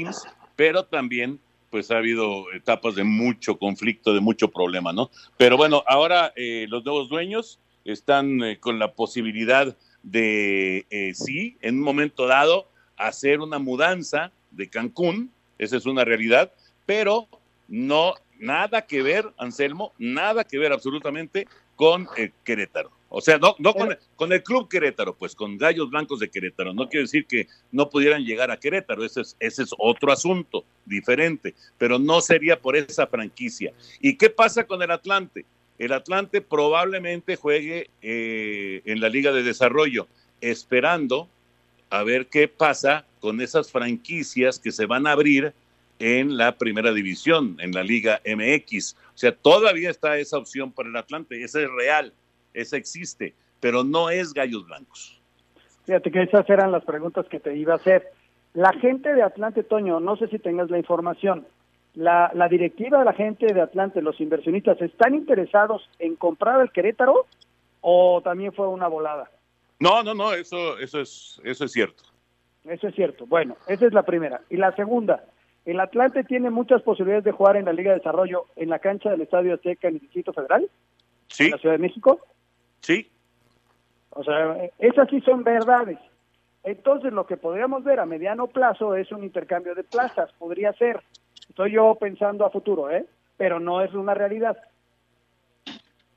[0.54, 5.10] pero también pues ha habido etapas de mucho conflicto, de mucho problema, ¿no?
[5.38, 11.56] Pero bueno, ahora eh, los nuevos dueños están eh, con la posibilidad de, eh, sí,
[11.62, 15.30] en un momento dado, hacer una mudanza de Cancún,
[15.62, 16.52] esa es una realidad,
[16.86, 17.28] pero
[17.68, 21.46] no, nada que ver, Anselmo, nada que ver absolutamente
[21.76, 22.90] con el Querétaro.
[23.08, 26.72] O sea, no, no con, con, el club Querétaro, pues con Gallos Blancos de Querétaro.
[26.72, 30.64] No quiere decir que no pudieran llegar a Querétaro, ese es, ese es otro asunto
[30.86, 33.72] diferente, pero no sería por esa franquicia.
[34.00, 35.44] ¿Y qué pasa con el Atlante?
[35.78, 40.06] El Atlante probablemente juegue eh, en la Liga de Desarrollo,
[40.40, 41.28] esperando
[41.92, 45.52] a ver qué pasa con esas franquicias que se van a abrir
[45.98, 48.96] en la primera división, en la Liga MX.
[49.14, 52.14] O sea, todavía está esa opción para el Atlante, esa es real,
[52.54, 55.20] esa existe, pero no es Gallos Blancos.
[55.84, 58.10] Fíjate que esas eran las preguntas que te iba a hacer.
[58.54, 61.46] La gente de Atlante, Toño, no sé si tengas la información,
[61.94, 66.72] la, la directiva de la gente de Atlante, los inversionistas, ¿están interesados en comprar el
[66.72, 67.26] Querétaro
[67.82, 69.28] o también fue una volada?
[69.82, 72.04] No, no, no, eso, eso, es, eso es cierto.
[72.64, 73.26] Eso es cierto.
[73.26, 74.40] Bueno, esa es la primera.
[74.48, 75.24] Y la segunda,
[75.64, 79.10] el Atlante tiene muchas posibilidades de jugar en la Liga de Desarrollo en la cancha
[79.10, 80.70] del Estadio Azteca en el Distrito Federal,
[81.26, 81.46] sí.
[81.46, 82.20] en la Ciudad de México.
[82.80, 83.10] Sí.
[84.10, 85.98] O sea, esas sí son verdades.
[86.62, 91.00] Entonces, lo que podríamos ver a mediano plazo es un intercambio de plazas, podría ser.
[91.48, 93.04] Estoy yo pensando a futuro, ¿eh?
[93.36, 94.56] Pero no es una realidad.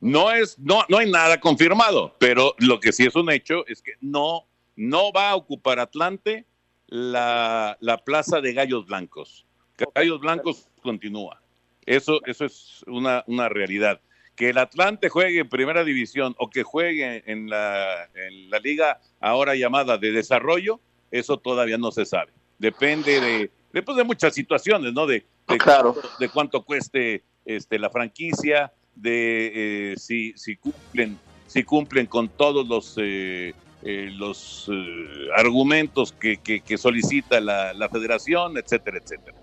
[0.06, 3.82] No es, no, no hay nada confirmado, pero lo que sí es un hecho es
[3.82, 6.46] que no, no va a ocupar Atlante
[6.86, 9.48] la, la plaza de Gallos Blancos.
[9.96, 11.42] Gallos Blancos continúa.
[11.88, 14.00] Eso, eso es una, una realidad.
[14.36, 19.02] Que el Atlante juegue en primera división o que juegue en la, en la liga
[19.20, 22.32] ahora llamada de desarrollo, eso todavía no se sabe.
[22.60, 25.08] Depende de, después de muchas situaciones, ¿no?
[25.08, 25.94] De, de, claro.
[25.94, 32.30] cuánto, de cuánto cueste este, la franquicia, de eh, si, si, cumplen, si cumplen con
[32.30, 33.54] todos los, eh,
[33.88, 39.38] eh, los eh, argumentos que, que, solicita la, la, federación, etcétera, etcétera.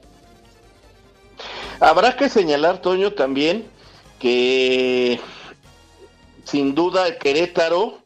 [1.79, 3.65] Habrá que señalar, Toño, también
[4.19, 5.21] que
[6.45, 8.03] sin duda Querétaro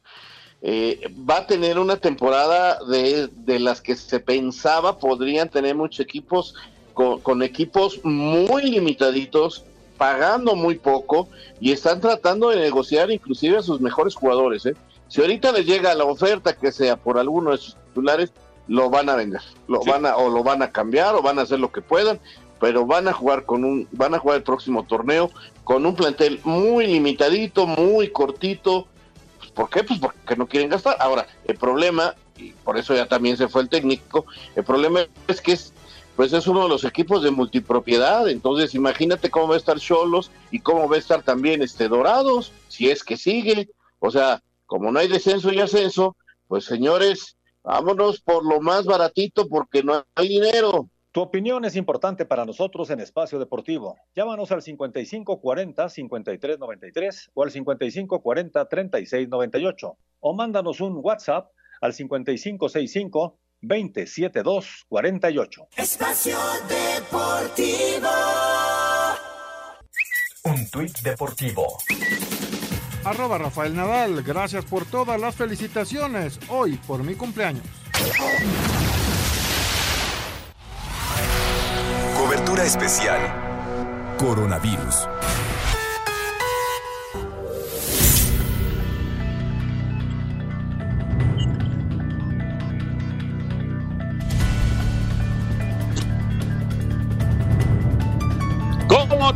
[0.60, 6.00] eh, va a tener una temporada de, de, las que se pensaba podrían tener muchos
[6.00, 6.54] equipos
[6.92, 9.64] con equipos muy limitaditos
[9.96, 11.28] pagando muy poco
[11.60, 14.66] y están tratando de negociar inclusive a sus mejores jugadores.
[14.66, 14.74] ¿eh?
[15.08, 18.32] Si ahorita les llega la oferta que sea por alguno de sus titulares,
[18.68, 21.42] lo van a vender, lo van a, o lo van a cambiar o van a
[21.42, 22.18] hacer lo que puedan,
[22.60, 25.30] pero van a jugar con un, van a jugar el próximo torneo
[25.64, 28.86] con un plantel muy limitadito, muy cortito.
[29.54, 29.84] ¿Por qué?
[29.84, 30.96] Pues porque no quieren gastar.
[31.00, 35.40] Ahora, el problema, y por eso ya también se fue el técnico, el problema es
[35.40, 35.72] que es,
[36.16, 40.30] pues es uno de los equipos de multipropiedad, entonces imagínate cómo va a estar Cholos
[40.50, 43.68] y cómo va a estar también este Dorados, si es que sigue.
[43.98, 46.16] O sea, como no hay descenso y ascenso,
[46.48, 50.88] pues señores, vámonos por lo más baratito porque no hay dinero.
[51.12, 53.96] Tu opinión es importante para nosotros en Espacio Deportivo.
[54.14, 61.50] Llámanos al 5540-5393 o al 5540-3698 o mándanos un WhatsApp
[61.80, 61.92] al
[63.66, 65.66] 5565-27248.
[65.76, 68.08] Espacio Deportivo.
[70.44, 71.78] Un tuit deportivo.
[73.04, 77.64] Arroba Rafael Nadal, gracias por todas las felicitaciones hoy por mi cumpleaños.
[82.16, 83.20] Cobertura especial.
[84.18, 85.08] Coronavirus.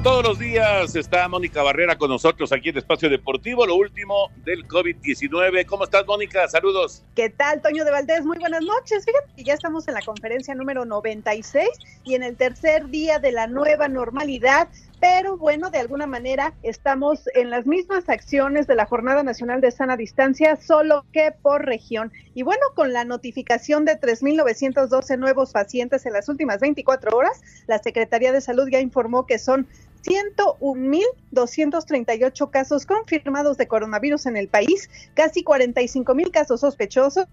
[0.02, 4.66] Todos los días está Mónica Barrera con nosotros aquí en Espacio Deportivo, lo último del
[4.66, 5.66] COVID-19.
[5.66, 6.48] ¿Cómo estás, Mónica?
[6.48, 7.02] Saludos.
[7.14, 8.24] ¿Qué tal, Toño de Valdés?
[8.24, 9.04] Muy buenas noches.
[9.04, 11.68] Fíjate que ya estamos en la conferencia número 96
[12.04, 14.68] y en el tercer día de la nueva normalidad
[15.00, 19.70] pero bueno, de alguna manera estamos en las mismas acciones de la Jornada Nacional de
[19.70, 22.12] Sana Distancia, solo que por región.
[22.34, 27.78] Y bueno, con la notificación de 3.912 nuevos pacientes en las últimas 24 horas, la
[27.78, 29.66] Secretaría de Salud ya informó que son
[30.02, 37.26] 101.238 casos confirmados de coronavirus en el país, casi 45.000 casos sospechosos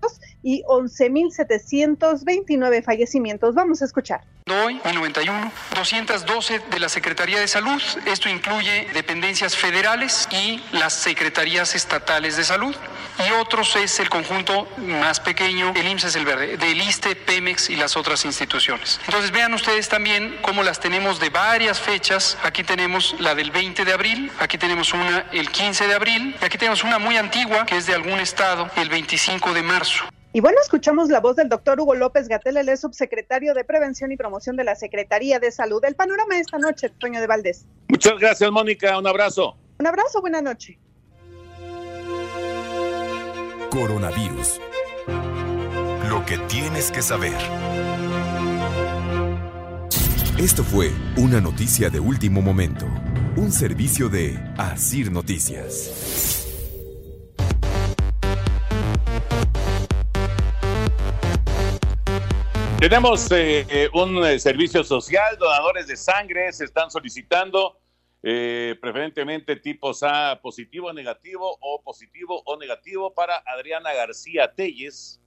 [0.43, 3.55] y 11.729 fallecimientos.
[3.55, 4.21] Vamos a escuchar.
[4.49, 7.81] Hoy, 91, 212 de la Secretaría de Salud.
[8.05, 12.73] Esto incluye dependencias federales y las secretarías estatales de salud.
[13.27, 17.69] Y otros es el conjunto más pequeño, el IMSS es el verde, del ISTE, Pemex
[17.69, 18.99] y las otras instituciones.
[19.05, 22.37] Entonces vean ustedes también cómo las tenemos de varias fechas.
[22.43, 26.45] Aquí tenemos la del 20 de abril, aquí tenemos una el 15 de abril, y
[26.45, 30.05] aquí tenemos una muy antigua que es de algún estado, el 25 de marzo.
[30.33, 34.17] Y bueno, escuchamos la voz del doctor Hugo López Gatel, el subsecretario de Prevención y
[34.17, 35.83] Promoción de la Secretaría de Salud.
[35.83, 37.65] El panorama de esta noche, Toño de Valdés.
[37.87, 38.99] Muchas gracias, Mónica.
[38.99, 39.57] Un abrazo.
[39.79, 40.77] Un abrazo, buena noche.
[43.71, 44.61] Coronavirus.
[46.09, 47.33] Lo que tienes que saber.
[50.37, 52.85] Esto fue una noticia de último momento.
[53.37, 56.45] Un servicio de Asir Noticias.
[62.79, 67.79] Tenemos eh, eh, un eh, servicio social, donadores de sangre se están solicitando,
[68.21, 75.19] preferentemente tipos A positivo, negativo o positivo o negativo para Adriana García Telles.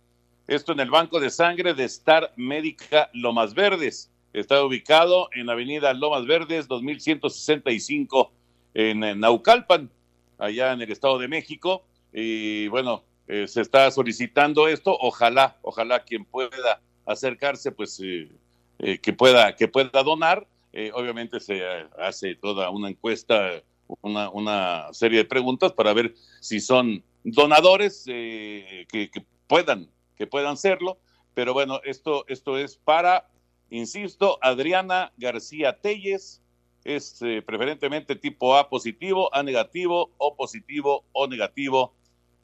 [0.46, 4.12] Esto en el Banco de Sangre de Star Médica Lomas Verdes.
[4.32, 8.32] Está ubicado en la avenida Lomas Verdes, 2165
[8.74, 9.90] en, Naucalpan,
[10.38, 11.82] allá en el Estado de México.
[12.12, 14.96] Y bueno, eh, se está solicitando esto.
[15.00, 18.30] Ojalá, ojalá quien pueda acercarse, pues eh,
[18.78, 20.46] eh, que pueda que pueda donar.
[20.92, 21.64] Obviamente se
[21.98, 23.60] hace toda una encuesta,
[24.02, 29.10] una, una, serie de preguntas para ver si son donadores que, que,
[29.48, 30.98] puedan que puedan serlo.
[31.34, 33.26] Pero bueno, esto esto es para,
[33.70, 36.42] insisto, Adriana García Telles.
[36.82, 41.94] Es preferentemente tipo A positivo, A negativo, O positivo, O negativo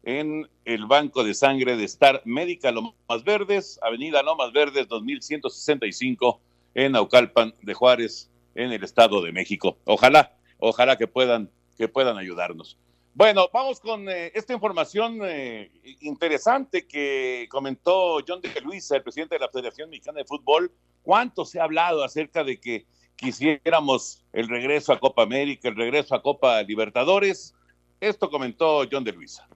[0.06, 6.40] en el Banco de Sangre de Star Médica Lomas Verdes, Avenida Lomas Verdes 2165
[6.74, 9.78] en Naucalpan de Juárez, en el Estado de México.
[9.84, 12.78] Ojalá, ojalá que puedan, que puedan ayudarnos.
[13.14, 19.34] Bueno, vamos con eh, esta información eh, interesante que comentó John de Luisa, el presidente
[19.34, 20.70] de la Federación Mexicana de Fútbol.
[21.06, 26.16] ¿Cuánto se ha hablado acerca de que quisiéramos el regreso a Copa América, el regreso
[26.16, 27.54] a Copa Libertadores?
[28.00, 29.48] Esto comentó John de Luisa.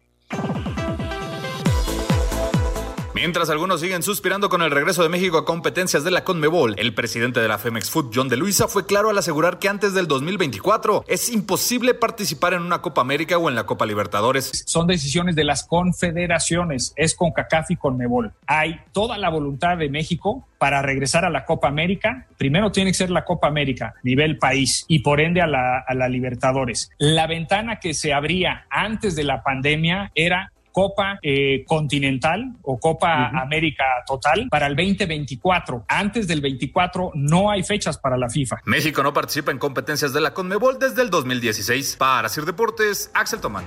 [3.21, 6.95] Mientras algunos siguen suspirando con el regreso de México a competencias de la CONMEBOL, el
[6.95, 10.09] presidente de la Femex Food, John de Luisa, fue claro al asegurar que antes del
[10.09, 14.65] 2024 es imposible participar en una Copa América o en la Copa Libertadores.
[14.65, 18.33] Son decisiones de las confederaciones, es con CACAF y CONMEBOL.
[18.47, 22.27] Hay toda la voluntad de México para regresar a la Copa América.
[22.39, 25.93] Primero tiene que ser la Copa América, nivel país, y por ende a la, a
[25.93, 26.91] la Libertadores.
[26.97, 33.29] La ventana que se abría antes de la pandemia era Copa eh, Continental o Copa
[33.29, 35.85] América Total para el 2024.
[35.89, 38.61] Antes del 24 no hay fechas para la FIFA.
[38.65, 41.97] México no participa en competencias de la CONMEBOL desde el 2016.
[41.97, 43.67] Para Sir Deportes, Axel Tomán.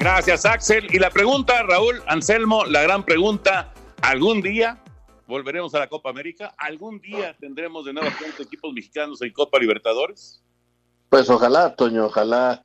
[0.00, 0.86] Gracias, Axel.
[0.94, 4.82] Y la pregunta, Raúl Anselmo, la gran pregunta, ¿algún día
[5.26, 6.54] volveremos a la Copa América?
[6.56, 10.42] ¿Algún día tendremos de nuevo equipos mexicanos en Copa Libertadores?
[11.10, 12.64] Pues ojalá, Toño, ojalá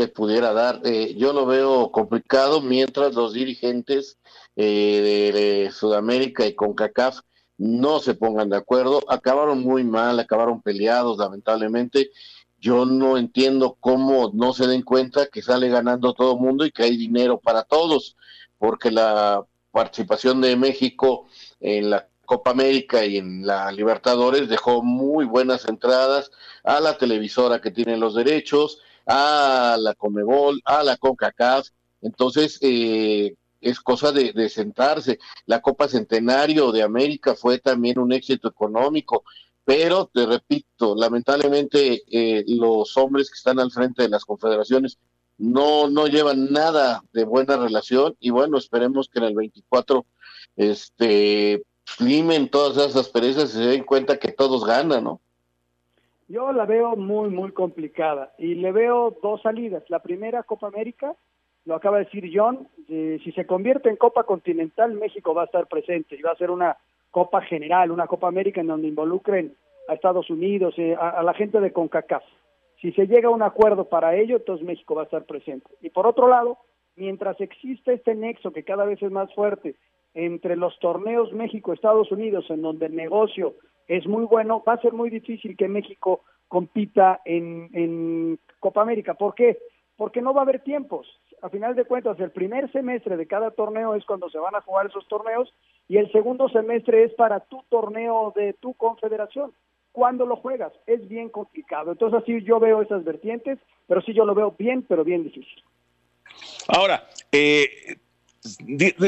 [0.00, 0.80] se pudiera dar.
[0.84, 4.18] Eh, yo lo veo complicado mientras los dirigentes
[4.56, 7.20] eh, de, Sudamérica y CONCACAF
[7.58, 9.02] no se pongan de acuerdo.
[9.08, 12.10] Acabaron muy mal, acabaron peleados, lamentablemente.
[12.58, 16.72] Yo no entiendo cómo no se den cuenta que sale ganando todo el mundo y
[16.72, 18.16] que hay dinero para todos,
[18.58, 21.26] porque la participación de México
[21.60, 26.30] en la Copa América y en la Libertadores dejó muy buenas entradas
[26.64, 28.78] a la televisora que tiene los derechos,
[29.12, 31.68] a la Comebol, a la CONCACAF.
[32.00, 35.18] Entonces, eh, es cosa de, sentarse.
[35.46, 39.24] La Copa Centenario de América fue también un éxito económico,
[39.64, 44.98] pero te repito, lamentablemente eh, los hombres que están al frente de las confederaciones
[45.38, 50.06] no, no llevan nada de buena relación y bueno, esperemos que en el 24
[50.56, 51.62] este,
[51.98, 55.20] limen todas esas perezas y se den cuenta que todos ganan, ¿no?
[56.30, 59.82] Yo la veo muy, muy complicada y le veo dos salidas.
[59.88, 61.16] La primera, Copa América,
[61.64, 65.66] lo acaba de decir John, si se convierte en Copa Continental, México va a estar
[65.66, 66.76] presente y va a ser una
[67.10, 69.56] Copa General, una Copa América en donde involucren
[69.88, 72.22] a Estados Unidos, eh, a, la gente de CONCACAF.
[72.80, 75.68] Si se llega a un acuerdo para ello, entonces México va a estar presente.
[75.82, 76.58] Y por otro lado,
[76.94, 79.74] mientras existe este nexo que cada vez es más fuerte
[80.14, 83.54] entre los torneos México-Estados Unidos, en donde el negocio
[83.90, 89.14] es muy bueno, va a ser muy difícil que México compita en, en Copa América.
[89.14, 89.58] ¿Por qué?
[89.96, 91.08] Porque no va a haber tiempos.
[91.42, 94.60] A final de cuentas, el primer semestre de cada torneo es cuando se van a
[94.60, 95.52] jugar esos torneos
[95.88, 99.52] y el segundo semestre es para tu torneo de tu confederación.
[99.90, 100.72] ¿Cuándo lo juegas?
[100.86, 101.90] Es bien complicado.
[101.90, 105.64] Entonces, así yo veo esas vertientes, pero sí yo lo veo bien, pero bien difícil.
[106.68, 107.96] Ahora, eh,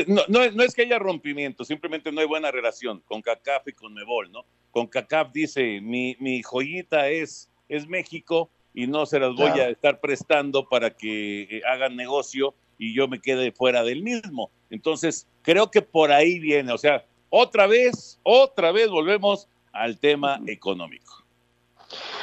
[0.09, 3.95] no, no, es que haya rompimiento, simplemente no hay buena relación con CACAF y con
[3.95, 4.45] Mebol, ¿no?
[4.71, 9.68] Con CACAF dice, mi, mi joyita es, es México y no se las voy a
[9.68, 14.51] estar prestando para que eh, hagan negocio y yo me quede fuera del mismo.
[14.71, 20.40] Entonces, creo que por ahí viene, o sea, otra vez, otra vez volvemos al tema
[20.47, 21.25] económico.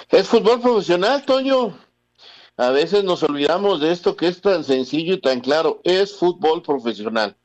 [0.10, 1.78] Es fútbol profesional, Toño.
[2.60, 5.80] A veces nos olvidamos de esto que es tan sencillo y tan claro.
[5.86, 7.38] Es fútbol profesional.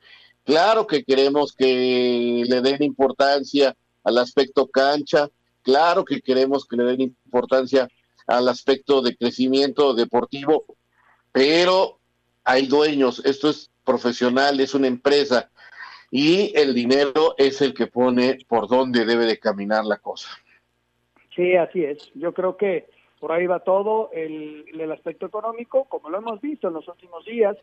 [0.42, 5.30] Claro que queremos que le den importancia al aspecto cancha,
[5.62, 7.88] claro que queremos que le den importancia
[8.26, 10.64] al aspecto de crecimiento deportivo,
[11.30, 12.00] pero
[12.42, 15.48] hay dueños, esto es profesional, es una empresa
[16.10, 20.28] y el dinero es el que pone por dónde debe de caminar la cosa.
[21.36, 22.10] Sí, así es.
[22.14, 22.88] Yo creo que
[23.24, 27.24] por ahí va todo el, el aspecto económico, como lo hemos visto en los últimos
[27.24, 27.56] días,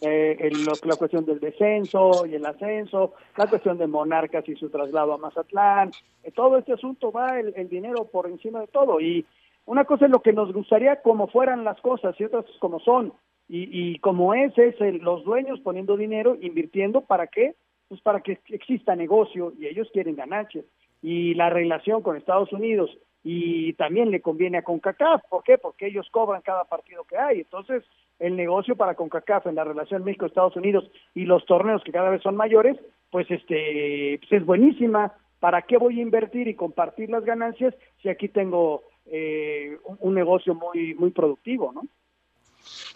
[0.00, 0.48] eh,
[0.84, 5.18] la cuestión del descenso y el ascenso, la cuestión de Monarcas y su traslado a
[5.18, 5.90] Mazatlán,
[6.22, 9.00] eh, todo este asunto va el, el, dinero por encima de todo.
[9.00, 9.26] Y
[9.66, 13.12] una cosa es lo que nos gustaría como fueran las cosas y otras como son.
[13.48, 17.56] Y, y como es, es el, los dueños poniendo dinero, invirtiendo, ¿para qué?
[17.88, 20.64] Pues para que exista negocio y ellos quieren ganarse.
[21.02, 25.22] Y la relación con Estados Unidos y también le conviene a CONCACAF.
[25.28, 25.58] ¿Por qué?
[25.58, 27.40] Porque ellos cobran cada partido que hay.
[27.40, 27.84] Entonces,
[28.18, 32.22] el negocio para CONCACAF en la relación México-Estados Unidos y los torneos que cada vez
[32.22, 32.76] son mayores,
[33.10, 35.12] pues este pues es buenísima.
[35.40, 40.54] ¿Para qué voy a invertir y compartir las ganancias si aquí tengo eh, un, negocio
[40.54, 41.82] muy muy productivo, no?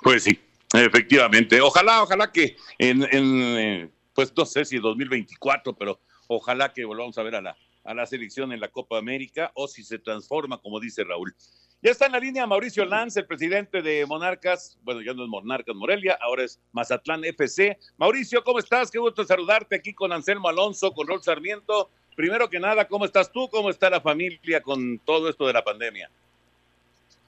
[0.02, 0.38] Pues sí,
[0.74, 1.60] efectivamente.
[1.60, 7.36] Ojalá, ojalá que en, pues no sé si 2024, pero ojalá que volvamos a ver
[7.36, 11.04] a la a la selección en la Copa América o si se transforma, como dice
[11.04, 11.34] Raúl.
[11.82, 15.28] Ya está en la línea Mauricio Lanz, el presidente de Monarcas, bueno, ya no es
[15.28, 17.76] Monarcas Morelia, ahora es Mazatlán FC.
[17.96, 18.90] Mauricio, ¿cómo estás?
[18.90, 21.90] Qué gusto saludarte aquí con Anselmo Alonso, con Rol Sarmiento.
[22.14, 23.48] Primero que nada, ¿cómo estás tú?
[23.48, 26.08] ¿Cómo está la familia con todo esto de la pandemia?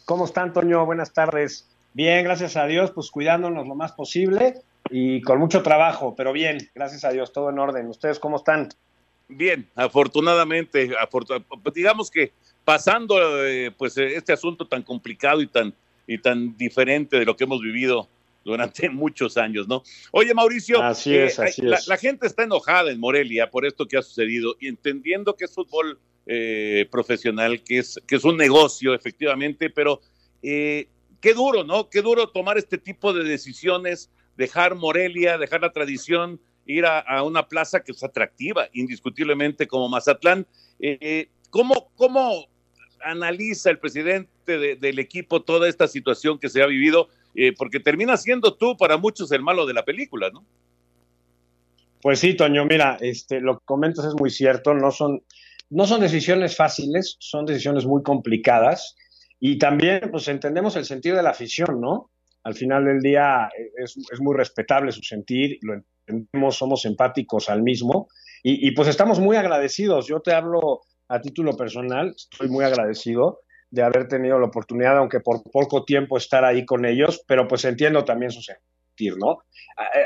[0.04, 0.84] ¿Cómo están, Antonio?
[0.84, 1.68] Buenas tardes.
[1.92, 6.58] Bien, gracias a Dios, pues cuidándonos lo más posible y con mucho trabajo, pero bien,
[6.74, 7.88] gracias a Dios, todo en orden.
[7.88, 8.68] ¿Ustedes cómo están?
[9.28, 10.90] Bien, afortunadamente,
[11.74, 12.32] digamos que
[12.64, 15.74] pasando eh, pues este asunto tan complicado y tan
[16.06, 18.08] y tan diferente de lo que hemos vivido
[18.44, 19.82] durante muchos años, ¿no?
[20.10, 24.02] Oye, Mauricio, así es, eh, la, gente está enojada en Morelia por esto que ha
[24.02, 29.70] sucedido y entendiendo que es fútbol eh, profesional, que es, que es un negocio, efectivamente,
[29.70, 30.00] pero
[30.42, 30.88] ¿qué
[31.22, 31.88] qué duro, ¿no?
[31.88, 37.46] Qué duro tomar este tipo de decisiones, dejar Morelia, dejar la tradición, ir a, una
[37.46, 40.46] plaza que es atractiva, indiscutiblemente como Mazatlán.
[40.80, 42.46] Eh, ¿cómo, ¿Cómo
[43.04, 47.08] analiza el presidente del equipo toda esta situación que se ha vivido?
[47.34, 50.44] Eh, porque termina siendo tú para muchos el malo de la película, ¿no?
[52.00, 55.22] Pues sí, Toño, mira, este, lo que comentas es muy cierto, no son,
[55.70, 58.94] no son decisiones fáciles, son decisiones muy complicadas
[59.40, 62.10] y también pues entendemos el sentido de la afición, ¿no?
[62.44, 65.74] Al final del día eh, es, muy respetable su sentir, lo
[66.06, 68.08] entendemos, somos empáticos al mismo
[68.46, 70.06] y, pues estamos muy agradecidos.
[70.06, 73.40] Yo te hablo a título personal, estoy muy agradecido
[73.70, 77.64] de haber tenido la oportunidad, aunque por poco tiempo, estar ahí con ellos, pero pues
[77.64, 79.38] entiendo también su sentir, ¿no?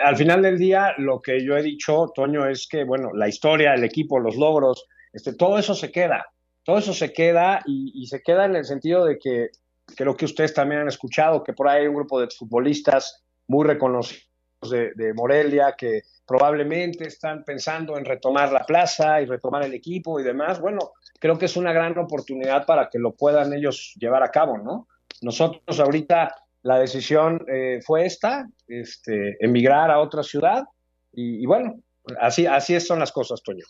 [0.05, 3.75] Al final del día, lo que yo he dicho, Toño, es que, bueno, la historia,
[3.75, 6.27] el equipo, los logros, este, todo eso se queda,
[6.63, 9.49] todo eso se queda y, se queda en el sentido de que
[9.97, 13.67] creo que ustedes también han escuchado que por ahí hay un grupo de futbolistas muy
[13.67, 14.29] reconocidos
[14.61, 20.25] de, Morelia que probablemente están pensando en retomar la plaza y retomar el equipo y
[20.25, 20.61] demás.
[20.61, 24.59] Bueno, creo que es una gran oportunidad para que lo puedan ellos llevar a cabo,
[24.59, 24.89] ¿no?
[25.23, 30.65] Nosotros ahorita la decisión eh, fue esta, este, emigrar a otra ciudad
[31.13, 31.81] y, bueno,
[32.21, 33.65] así, así son las cosas, Toño.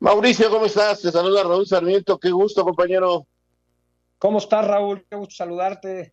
[0.00, 1.02] Mauricio, ¿cómo estás?
[1.02, 3.26] Te saluda Raúl Sarmiento, qué gusto, compañero.
[4.18, 5.04] ¿Cómo estás, Raúl?
[5.08, 6.12] Qué gusto saludarte.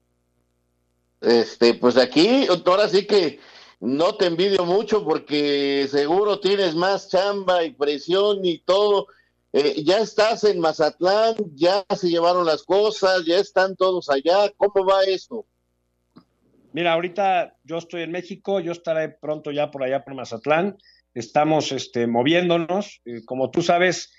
[1.21, 3.39] Este, pues aquí, ahora sí que
[3.79, 9.07] no te envidio mucho porque seguro tienes más chamba y presión y todo
[9.57, 14.51] eh, ya estás en Mazatlán, ya se llevaron las cosas, ya están todos allá.
[14.57, 15.45] ¿Cómo va esto?
[16.73, 20.77] Mira, ahorita yo estoy en México, yo estaré pronto ya por allá por Mazatlán.
[21.13, 22.99] Estamos este, moviéndonos.
[23.05, 24.11] Eh, como tú sabes,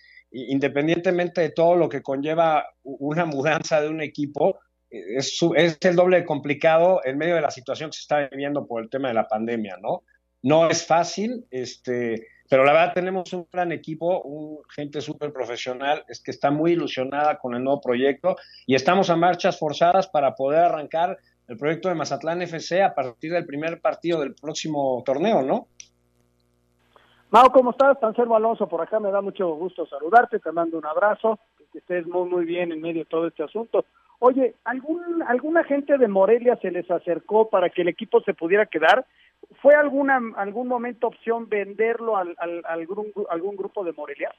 [0.49, 4.59] independientemente de todo lo que conlleva una mudanza de un equipo,
[4.91, 8.67] eh, es, es el doble complicado en medio de la situación que se está viviendo
[8.67, 10.03] por el tema de la pandemia, ¿no?
[10.43, 16.05] No es fácil, este, pero la verdad tenemos un gran equipo, un, gente súper profesional,
[16.09, 20.35] es que está muy ilusionada con el nuevo proyecto y estamos a marchas forzadas para
[20.35, 21.19] poder arrancar
[21.49, 25.69] el proyecto de Mazatlán FC a partir del primer partido del próximo torneo, ¿no?
[27.31, 28.01] Mau, ¿cómo estás?
[28.03, 31.39] Anselmo Alonso, por acá me da mucho gusto saludarte, te mando un abrazo,
[31.73, 33.85] que estés muy, muy bien en medio de todo este asunto.
[34.21, 38.67] Oye, ¿algún, ¿alguna gente de Morelia se les acercó para que el equipo se pudiera
[38.67, 39.05] quedar?
[39.61, 44.33] ¿Fue alguna algún momento opción venderlo al, algún, algún grupo de Morelia?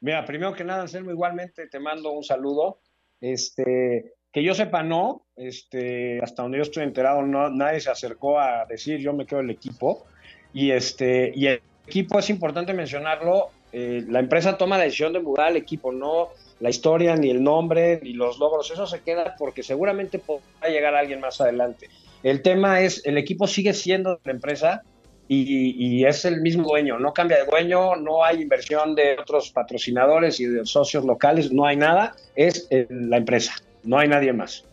[0.00, 2.80] Mira, primero que nada, Anselmo, igualmente te mando un saludo.
[3.20, 8.38] Este, que yo sepa, no, este, hasta donde yo estoy enterado, no, nadie se acercó
[8.38, 10.06] a decir yo me quedo el equipo.
[10.54, 15.18] Y este, y el equipo es importante mencionarlo, eh, la empresa toma la decisión de
[15.18, 16.28] mudar al equipo, no
[16.60, 20.94] la historia, ni el nombre, ni los logros, eso se queda porque seguramente podrá llegar
[20.94, 21.88] alguien más adelante.
[22.22, 24.82] El tema es, el equipo sigue siendo de la empresa
[25.26, 30.38] y, es el mismo dueño, no cambia de dueño, no hay inversión de otros patrocinadores
[30.38, 34.64] y de socios locales, no hay nada, es la empresa, no hay nadie más.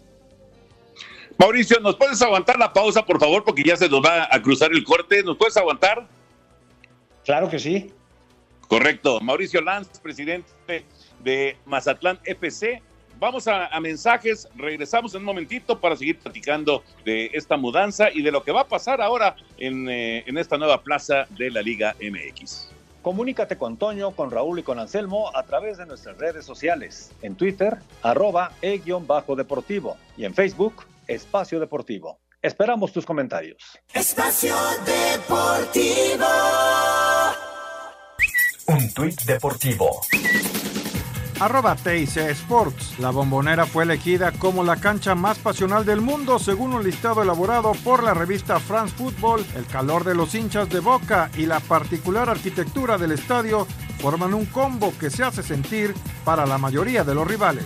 [1.38, 3.44] Mauricio, ¿nos puedes aguantar la pausa, por favor?
[3.44, 5.24] Porque ya se nos va a cruzar el corte.
[5.24, 6.08] ¿Nos puedes aguantar?
[7.26, 7.92] Claro que sí.
[8.68, 9.20] Correcto.
[9.22, 10.86] Mauricio Lanz, presidente
[11.24, 12.82] de Mazatlán FC.
[13.20, 18.32] Vamos a, mensajes, regresamos en un momentito para seguir platicando de esta mudanza y de
[18.32, 21.96] lo que va a pasar ahora en, eh, en esta nueva plaza de la Liga
[22.02, 22.72] MX.
[23.04, 27.12] Comunícate con Toño, con Raúl y con Anselmo a través de nuestras redes sociales.
[27.22, 32.20] En Twitter, arroba e-deportivo y en Facebook, Espacio Deportivo.
[32.42, 33.80] Esperamos tus comentarios.
[33.94, 36.26] Espacio Deportivo.
[38.68, 40.02] Un tuit deportivo
[41.42, 43.00] arroba TIC Sports.
[43.00, 47.72] La bombonera fue elegida como la cancha más pasional del mundo según un listado elaborado
[47.84, 49.44] por la revista France Football.
[49.56, 53.66] El calor de los hinchas de Boca y la particular arquitectura del estadio
[54.00, 57.66] forman un combo que se hace sentir para la mayoría de los rivales.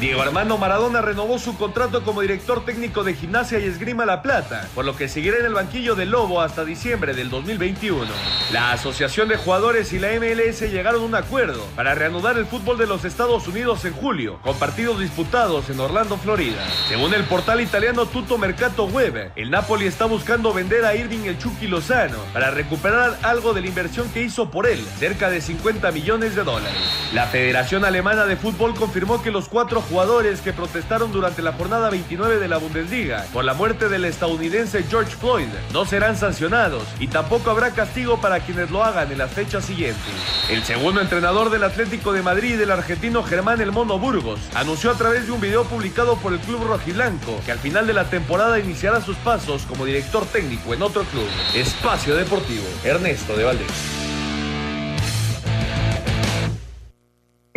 [0.00, 4.68] Diego Armando Maradona renovó su contrato como director técnico de Gimnasia y Esgrima La Plata,
[4.74, 8.04] por lo que seguirá en el banquillo del Lobo hasta diciembre del 2021.
[8.52, 12.76] La Asociación de Jugadores y la MLS llegaron a un acuerdo para reanudar el fútbol
[12.76, 16.62] de los Estados Unidos en julio, con partidos disputados en Orlando, Florida.
[16.88, 21.38] Según el portal italiano Tutto Mercato Web, el Napoli está buscando vender a Irving el
[21.38, 25.90] Chucky Lozano para recuperar algo de la inversión que hizo por él, cerca de 50
[25.92, 26.76] millones de dólares.
[27.14, 31.90] La Federación Alemana de Fútbol confirmó que los cuatro jugadores que protestaron durante la jornada
[31.90, 37.08] 29 de la Bundesliga por la muerte del estadounidense George Floyd no serán sancionados y
[37.08, 40.02] tampoco habrá castigo para quienes lo hagan en las fechas siguientes.
[40.50, 44.94] El segundo entrenador del Atlético de Madrid, el argentino Germán El Mono Burgos, anunció a
[44.94, 48.58] través de un video publicado por el club rojiblanco que al final de la temporada
[48.58, 51.26] iniciará sus pasos como director técnico en otro club.
[51.54, 54.05] Espacio Deportivo, Ernesto de Valdés.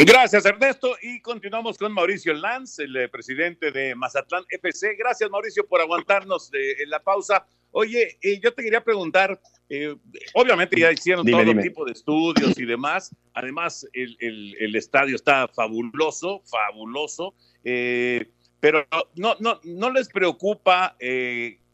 [0.05, 0.95] Gracias, Ernesto.
[1.01, 4.95] Y continuamos con Mauricio Lanz, el eh, presidente de Mazatlán FC.
[4.97, 7.45] Gracias, Mauricio, por aguantarnos en la pausa.
[7.71, 9.93] Oye, eh, yo te quería preguntar, eh,
[10.35, 13.13] obviamente ya hicieron todo tipo de estudios y demás.
[13.33, 17.35] Además, el, estadio está fabuloso, fabuloso.
[17.61, 20.95] pero no, no, no les preocupa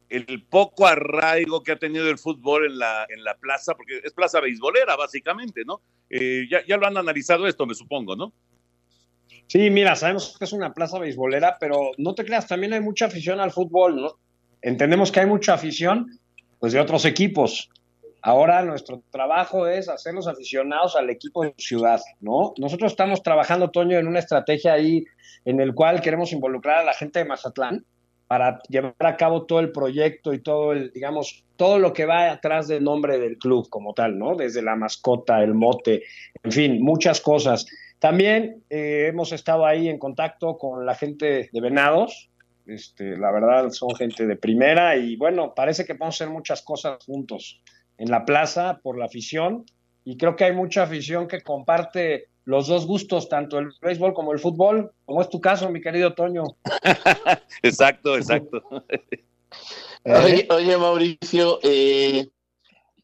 [0.09, 4.13] el poco arraigo que ha tenido el fútbol en la, en la plaza, porque es
[4.13, 5.81] plaza beisbolera, básicamente, ¿no?
[6.09, 8.33] Eh, ya, ya lo han analizado esto, me supongo, ¿no?
[9.47, 13.05] Sí, mira, sabemos que es una plaza beisbolera, pero no te creas, también hay mucha
[13.05, 14.19] afición al fútbol, ¿no?
[14.61, 16.19] Entendemos que hay mucha afición,
[16.59, 17.69] pues, de otros equipos.
[18.21, 22.55] Ahora nuestro trabajo es hacerlos aficionados al equipo de ciudad, ¿no?
[22.57, 25.05] Nosotros estamos trabajando, Toño, en una estrategia ahí
[25.45, 27.85] en el cual queremos involucrar a la gente de Mazatlán,
[28.27, 32.31] para llevar a cabo todo el proyecto y todo el, digamos, todo lo que va
[32.31, 34.35] atrás del nombre del club como tal, ¿no?
[34.35, 36.03] Desde la mascota, el mote,
[36.43, 37.65] en fin, muchas cosas.
[37.99, 42.29] También eh, hemos estado ahí en contacto con la gente de Venados,
[42.65, 47.03] este, la verdad son gente de primera y bueno, parece que podemos hacer muchas cosas
[47.05, 47.61] juntos
[47.97, 49.65] en la plaza por la afición
[50.03, 54.31] y creo que hay mucha afición que comparte los dos gustos, tanto el béisbol como
[54.31, 56.43] el fútbol, como es tu caso, mi querido Toño.
[57.63, 58.63] exacto, exacto.
[60.49, 62.29] oye, Mauricio, eh,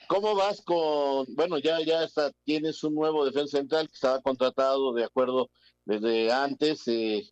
[0.07, 4.93] ¿cómo vas con, bueno, ya, ya está, tienes un nuevo defensa central que estaba contratado
[4.93, 5.49] de acuerdo
[5.85, 7.23] desde antes, eh,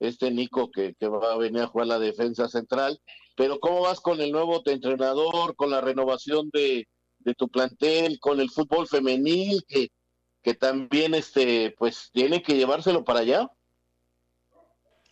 [0.00, 3.00] este Nico que, que va a venir a jugar la defensa central,
[3.36, 6.86] pero ¿cómo vas con el nuevo entrenador, con la renovación de,
[7.20, 9.88] de tu plantel, con el fútbol femenil, que
[10.44, 13.50] que también este, pues tiene que llevárselo para allá.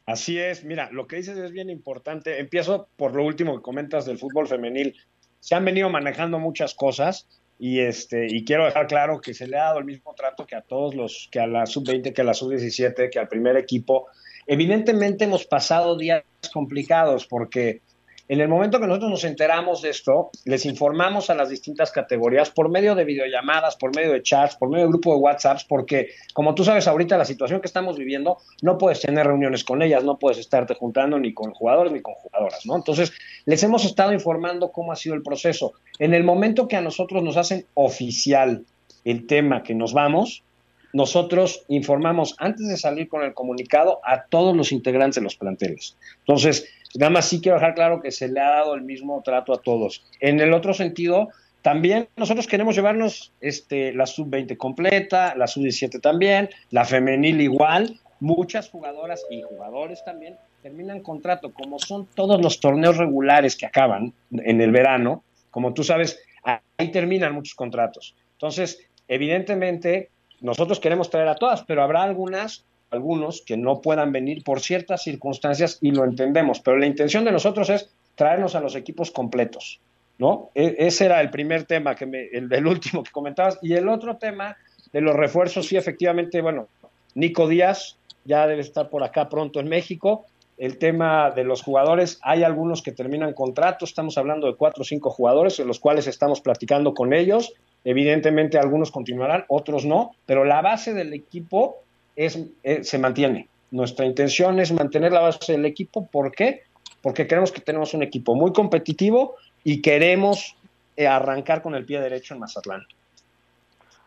[0.04, 2.38] Así es, mira, lo que dices es bien importante.
[2.38, 4.94] Empiezo por lo último que comentas del fútbol femenil.
[5.40, 7.26] Se han venido manejando muchas cosas
[7.58, 10.56] y este y quiero dejar claro que se le ha dado el mismo trato que
[10.56, 14.08] a todos los que a la sub-20, que a la sub-17, que al primer equipo.
[14.46, 17.80] Evidentemente hemos pasado días complicados porque
[18.28, 22.50] en el momento que nosotros nos enteramos de esto, les informamos a las distintas categorías
[22.50, 26.10] por medio de videollamadas, por medio de chats, por medio de grupo de WhatsApps, porque
[26.32, 30.04] como tú sabes ahorita la situación que estamos viviendo, no puedes tener reuniones con ellas,
[30.04, 32.76] no puedes estarte juntando ni con jugadores ni con jugadoras, ¿no?
[32.76, 33.12] Entonces,
[33.44, 35.72] les hemos estado informando cómo ha sido el proceso.
[35.98, 38.64] En el momento que a nosotros nos hacen oficial
[39.04, 40.44] el tema que nos vamos,
[40.92, 45.96] nosotros informamos antes de salir con el comunicado a todos los integrantes de los planteles.
[46.20, 49.52] Entonces, Nada más sí quiero dejar claro que se le ha dado el mismo trato
[49.52, 50.04] a todos.
[50.20, 51.28] En el otro sentido,
[51.62, 58.00] también nosotros queremos llevarnos este, la sub-20 completa, la sub-17 también, la femenil igual.
[58.20, 64.12] Muchas jugadoras y jugadores también terminan contrato, como son todos los torneos regulares que acaban
[64.30, 68.14] en el verano, como tú sabes, ahí terminan muchos contratos.
[68.34, 74.44] Entonces, evidentemente, nosotros queremos traer a todas, pero habrá algunas algunos que no puedan venir
[74.44, 78.76] por ciertas circunstancias y lo entendemos, pero la intención de nosotros es traernos a los
[78.76, 79.80] equipos completos,
[80.18, 80.50] ¿no?
[80.54, 83.88] E, ese era el primer tema, que me, el del último que comentabas, y el
[83.88, 84.56] otro tema
[84.92, 86.68] de los refuerzos, sí, efectivamente, bueno,
[87.14, 90.26] Nico Díaz ya debe estar por acá pronto en México,
[90.58, 94.84] el tema de los jugadores, hay algunos que terminan contrato, estamos hablando de cuatro o
[94.84, 100.44] cinco jugadores, en los cuales estamos platicando con ellos, evidentemente algunos continuarán, otros no, pero
[100.44, 101.78] la base del equipo
[102.16, 103.48] es, eh, se mantiene.
[103.70, 106.06] Nuestra intención es mantener la base del equipo.
[106.06, 106.62] ¿Por qué?
[107.00, 110.56] Porque creemos que tenemos un equipo muy competitivo y queremos
[110.96, 112.82] eh, arrancar con el pie derecho en Mazatlán.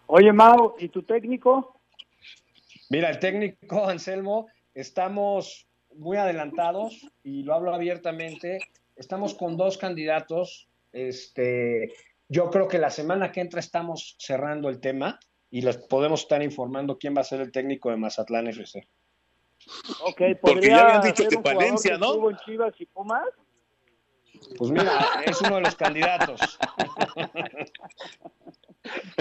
[0.08, 1.80] Oye, Mau, ¿y tu técnico?
[2.89, 8.60] Mira, el técnico, Anselmo, estamos muy adelantados y lo hablo abiertamente.
[8.95, 10.68] Estamos con dos candidatos.
[10.93, 11.93] Este,
[12.30, 15.20] yo creo que la semana que entra estamos cerrando el tema
[15.52, 18.88] y les podemos estar informando quién va a ser el técnico de Mazatlán FC.
[20.04, 22.30] Ok, Porque ya habían dicho que Palencia, ¿no?
[22.30, 23.28] En Chivas y Pumas?
[24.58, 26.60] Pues mira, es uno de los candidatos.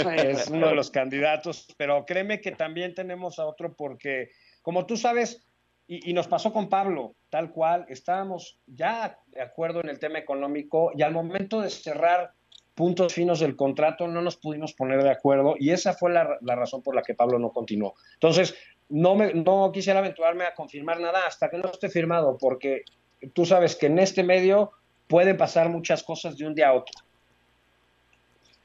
[0.07, 4.31] es uno de los candidatos, pero créeme que también tenemos a otro porque,
[4.63, 5.47] como tú sabes,
[5.87, 10.19] y, y, nos pasó con Pablo, tal cual, estábamos ya de acuerdo en el tema
[10.19, 12.33] económico y al momento de cerrar
[12.75, 16.83] puntos finos del contrato no nos pudimos poner de acuerdo y esa fue la, razón
[16.83, 17.95] por la que Pablo no continuó.
[18.15, 18.55] Entonces,
[18.89, 22.85] no, me, no quisiera aventurarme a confirmar nada hasta que no esté firmado, porque
[23.33, 24.73] tú sabes que en este medio
[25.07, 26.95] pueden pasar muchas cosas de un día a otro.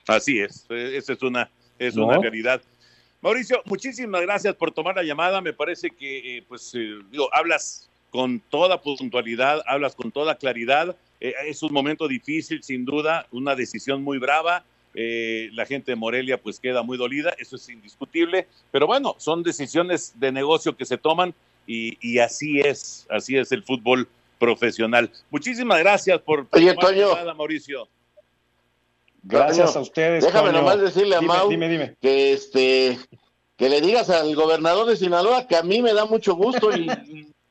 [0.08, 2.62] Así es, eh, esa es una, es una realidad.
[3.22, 5.42] Mauricio, muchísimas gracias por tomar la llamada.
[5.42, 10.96] Me parece que, eh, pues, eh, digo, hablas con toda puntualidad, hablas con toda claridad.
[11.20, 14.64] Es un momento difícil, sin duda, una decisión muy brava.
[14.94, 18.48] la gente de Morelia, pues, queda muy dolida, eso es indiscutible.
[18.72, 21.34] Pero bueno, son decisiones de negocio que se toman
[21.68, 24.08] y, y así es, así es el fútbol
[24.40, 25.12] profesional.
[25.30, 27.10] Muchísimas gracias por Oye, Toño.
[27.10, 27.88] Llamada, Mauricio.
[29.22, 30.24] Gracias a ustedes.
[30.24, 31.96] Déjame nomás decirle a dime, Mau dime, dime.
[32.02, 32.98] que este
[33.58, 36.88] que le digas al gobernador de Sinaloa que a mí me da mucho gusto y,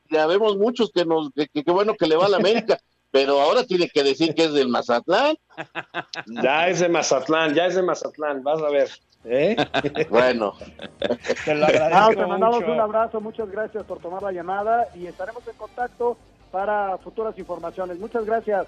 [0.09, 2.79] ya vemos muchos que nos que, que, bueno que le va a la América,
[3.11, 5.35] pero ahora tiene que decir que es del Mazatlán.
[6.43, 8.89] Ya es de Mazatlán, ya es de Mazatlán, vas a ver.
[9.25, 9.55] ¿Eh?
[10.09, 10.53] Bueno.
[11.45, 15.45] Te, lo agradezco te mandamos un abrazo, muchas gracias por tomar la llamada y estaremos
[15.47, 16.17] en contacto
[16.51, 17.99] para futuras informaciones.
[17.99, 18.67] Muchas gracias.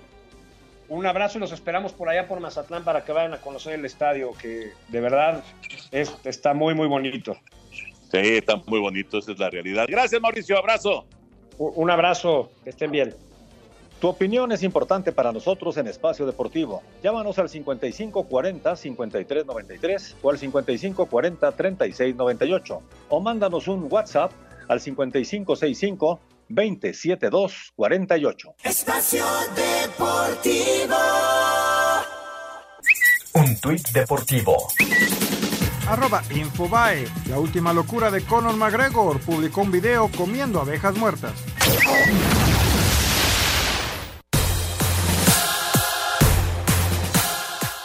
[0.89, 3.85] Un abrazo y los esperamos por allá por Mazatlán para que vayan a conocer el
[3.85, 5.41] estadio, que de verdad
[5.91, 7.37] es, está muy, muy bonito.
[8.11, 9.85] Sí, está muy bonito, esa es la realidad.
[9.87, 11.05] Gracias, Mauricio, abrazo.
[11.57, 13.15] Un abrazo, que estén bien.
[14.01, 16.81] Tu opinión es importante para nosotros en Espacio Deportivo.
[17.03, 24.31] Llámanos al 5540-5393 o al 5540-3698 o mándanos un WhatsApp
[24.67, 28.55] al 5565 27248.
[28.63, 29.23] Espacio
[29.55, 30.95] Deportivo.
[33.35, 34.57] Un tuit deportivo.
[35.87, 37.05] Arroba Infobae.
[37.29, 41.33] La última locura de Conor McGregor publicó un video comiendo abejas muertas.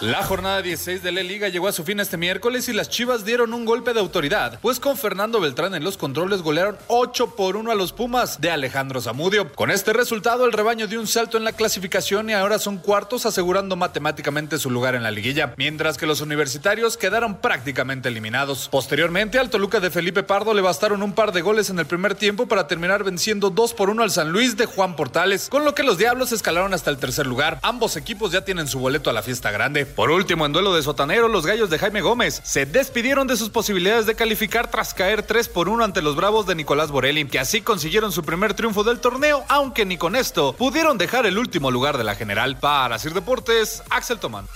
[0.03, 3.25] La jornada 16 de la Liga llegó a su fin este miércoles y las Chivas
[3.25, 7.57] dieron un golpe de autoridad, pues con Fernando Beltrán en los controles golearon 8 por
[7.57, 9.51] 1 a los Pumas de Alejandro Zamudio.
[9.55, 13.25] Con este resultado, el rebaño dio un salto en la clasificación y ahora son cuartos,
[13.25, 18.69] asegurando matemáticamente su lugar en la liguilla, mientras que los universitarios quedaron prácticamente eliminados.
[18.69, 22.15] Posteriormente, al Toluca de Felipe Pardo le bastaron un par de goles en el primer
[22.17, 25.75] tiempo para terminar venciendo 2 por 1 al San Luis de Juan Portales, con lo
[25.75, 27.59] que los Diablos escalaron hasta el tercer lugar.
[27.63, 29.86] Ambos equipos ya tienen su boleto a la fiesta grande.
[29.95, 33.51] Por último, en duelo de sotanero, los gallos de Jaime Gómez se despidieron de sus
[33.51, 37.39] posibilidades de calificar tras caer 3 por 1 ante los bravos de Nicolás Borelli, que
[37.39, 41.71] así consiguieron su primer triunfo del torneo, aunque ni con esto pudieron dejar el último
[41.71, 42.59] lugar de la general.
[42.59, 44.47] Para Sir Deportes, Axel Tomán.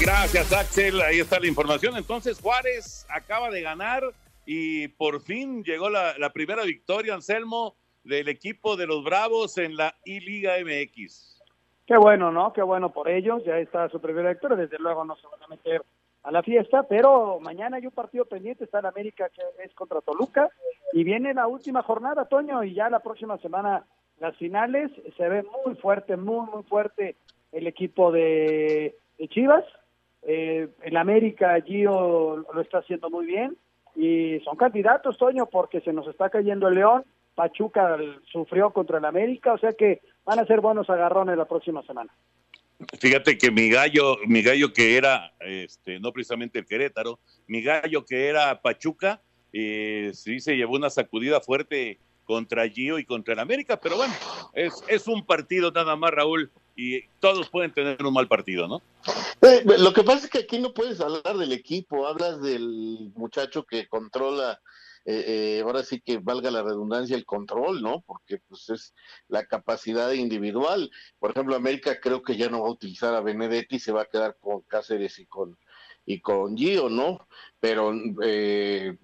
[0.00, 1.00] Gracias, Axel.
[1.00, 1.96] Ahí está la información.
[1.96, 4.02] Entonces, Juárez acaba de ganar
[4.44, 9.76] y por fin llegó la, la primera victoria, Anselmo, del equipo de los Bravos en
[9.76, 11.35] la I-Liga MX.
[11.86, 12.52] Qué bueno, ¿no?
[12.52, 13.44] Qué bueno por ellos.
[13.44, 14.56] Ya está su primera victoria.
[14.56, 15.82] Desde luego no se van a meter
[16.24, 18.64] a la fiesta, pero mañana hay un partido pendiente.
[18.64, 20.50] Está en América que es contra Toluca
[20.92, 23.84] y viene la última jornada, Toño, y ya la próxima semana
[24.18, 24.90] las finales.
[25.16, 27.14] Se ve muy fuerte, muy, muy fuerte
[27.52, 28.96] el equipo de,
[29.28, 29.64] Chivas.
[30.22, 33.56] Eh, en América Gio lo está haciendo muy bien
[33.94, 37.04] y son candidatos, Toño, porque se nos está cayendo el León.
[37.36, 37.96] Pachuca
[38.32, 42.12] sufrió contra el América, o sea que van a ser buenos agarrones la próxima semana.
[43.00, 48.04] Fíjate que mi gallo, mi gallo que era, este, no precisamente el Querétaro, mi gallo
[48.04, 49.22] que era Pachuca,
[49.52, 54.12] eh, sí se llevó una sacudida fuerte contra Gio y contra el América, pero bueno,
[54.52, 58.82] es, es un partido nada más, Raúl, y todos pueden tener un mal partido, ¿no?
[59.40, 63.64] Eh, lo que pasa es que aquí no puedes hablar del equipo, hablas del muchacho
[63.64, 64.60] que controla
[65.08, 68.02] eh, eh, ahora sí que valga la redundancia, el control, ¿no?
[68.06, 68.94] Porque pues es
[69.28, 70.90] la capacidad individual.
[71.20, 74.06] Por ejemplo, América creo que ya no va a utilizar a Benedetti, se va a
[74.06, 75.56] quedar con Cáceres y con
[76.04, 77.28] y con Gio, ¿no?
[77.60, 77.92] Pero
[78.22, 78.96] eh,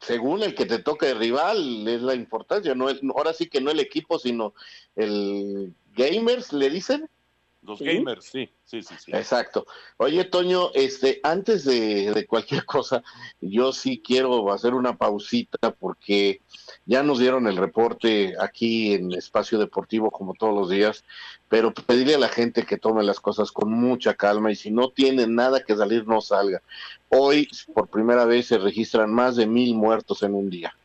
[0.00, 3.60] según el que te toca el rival es la importancia, no es, ahora sí que
[3.60, 4.54] no el equipo, sino
[4.96, 7.08] el gamers, le dicen.
[7.64, 9.12] Los gamers, sí, sí, sí, sí.
[9.12, 9.66] Exacto.
[9.96, 13.02] Oye, Toño, este, antes de, cualquier cosa,
[13.40, 16.42] yo sí quiero hacer una pausita porque
[16.84, 21.04] ya nos dieron el reporte aquí en Espacio Deportivo como todos los días,
[21.48, 24.90] pero pedirle a la gente que tome las cosas con mucha calma y si no
[24.90, 26.62] tiene nada que salir, no salga.
[27.08, 30.76] Hoy, por primera vez, se registran más de mil muertos en un día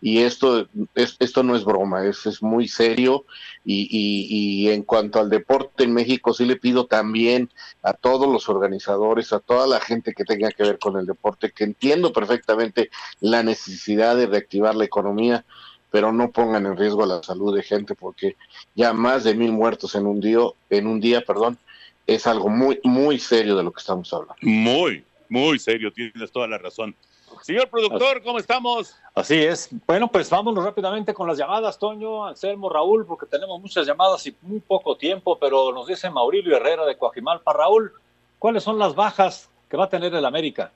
[0.00, 3.26] y esto, es, esto no es broma, es, es muy serio
[3.64, 7.50] y, y, en cuanto al deporte en México sí le pido también
[7.82, 11.52] a todos los organizadores, a toda la gente que tenga que ver con el deporte,
[11.52, 12.90] que entiendo perfectamente
[13.20, 15.44] la necesidad de reactivar la economía,
[15.90, 18.36] pero no pongan en riesgo la salud de gente porque
[18.74, 20.40] ya más de mil muertos en un día,
[20.70, 21.58] en un día, perdón,
[22.06, 24.36] es algo muy, muy serio de lo que estamos hablando.
[24.40, 26.94] Muy, muy serio, tienes toda la razón.
[27.42, 28.96] Señor productor, ¿cómo estamos?
[29.14, 29.68] Así es.
[29.86, 34.36] Bueno, pues vámonos rápidamente con las llamadas, Toño, Anselmo, Raúl, porque tenemos muchas llamadas y
[34.42, 37.52] muy poco tiempo, pero nos dice Maurilio Herrera de Coajimalpa.
[37.52, 37.92] Raúl,
[38.38, 40.72] ¿cuáles son las bajas que va a tener el América?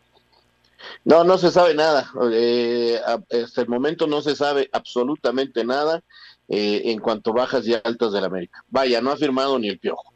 [1.05, 2.11] No, no se sabe nada.
[2.33, 6.03] Eh, hasta el momento no se sabe absolutamente nada
[6.49, 8.63] eh, en cuanto a bajas y altas del América.
[8.69, 10.14] Vaya, no ha firmado ni el piojo.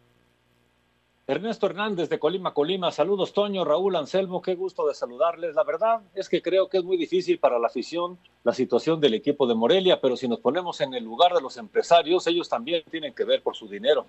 [1.28, 2.90] Ernesto Hernández de Colima, Colima.
[2.90, 4.40] Saludos, Toño, Raúl, Anselmo.
[4.40, 5.54] Qué gusto de saludarles.
[5.54, 9.12] La verdad es que creo que es muy difícil para la afición la situación del
[9.12, 12.82] equipo de Morelia, pero si nos ponemos en el lugar de los empresarios, ellos también
[12.90, 14.06] tienen que ver por su dinero.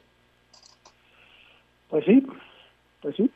[1.90, 2.26] Pues sí,
[3.02, 3.30] pues sí.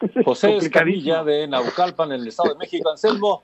[0.24, 2.88] José Escamilla de Naucalpan, en el Estado de México.
[2.88, 3.42] Anselmo,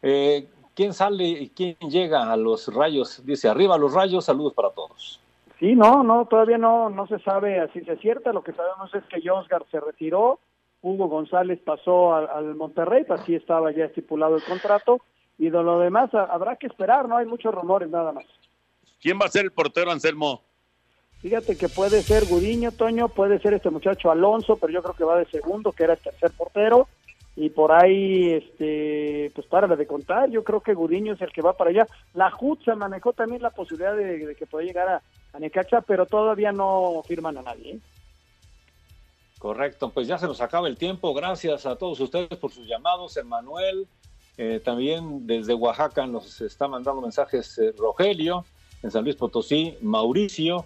[0.00, 3.20] eh, ¿quién sale y quién llega a los rayos?
[3.26, 5.18] Dice, arriba los rayos, saludos para todos.
[5.58, 8.32] Sí, no, no, todavía no, no se sabe así se cierta.
[8.32, 10.38] Lo que sabemos es que Josgar se retiró,
[10.82, 15.00] Hugo González pasó al, Monterrey, pues así estaba ya estipulado el contrato.
[15.38, 18.24] Y de lo demás habrá que esperar, no hay muchos rumores nada más.
[19.00, 20.42] ¿Quién va a ser el portero, Anselmo?
[21.20, 25.04] Fíjate que puede ser Gudiño, Toño, puede ser este muchacho Alonso, pero yo creo que
[25.04, 26.88] va de segundo, que era el tercer portero.
[27.36, 31.42] Y por ahí, este, pues para de contar, yo creo que Gudiño es el que
[31.42, 31.86] va para allá.
[32.14, 32.32] La
[32.64, 35.02] se manejó también la posibilidad de, que pueda llegar a,
[35.34, 37.72] a, Necaxa, pero todavía no firman a nadie.
[37.72, 37.80] ¿eh?
[39.38, 41.12] Correcto, pues ya se nos acaba el tiempo.
[41.12, 43.18] Gracias a todos ustedes por sus llamados.
[43.18, 43.86] Emanuel,
[44.38, 48.46] eh, también desde Oaxaca nos está mandando mensajes eh, Rogelio,
[48.82, 50.64] en San Luis Potosí, Mauricio,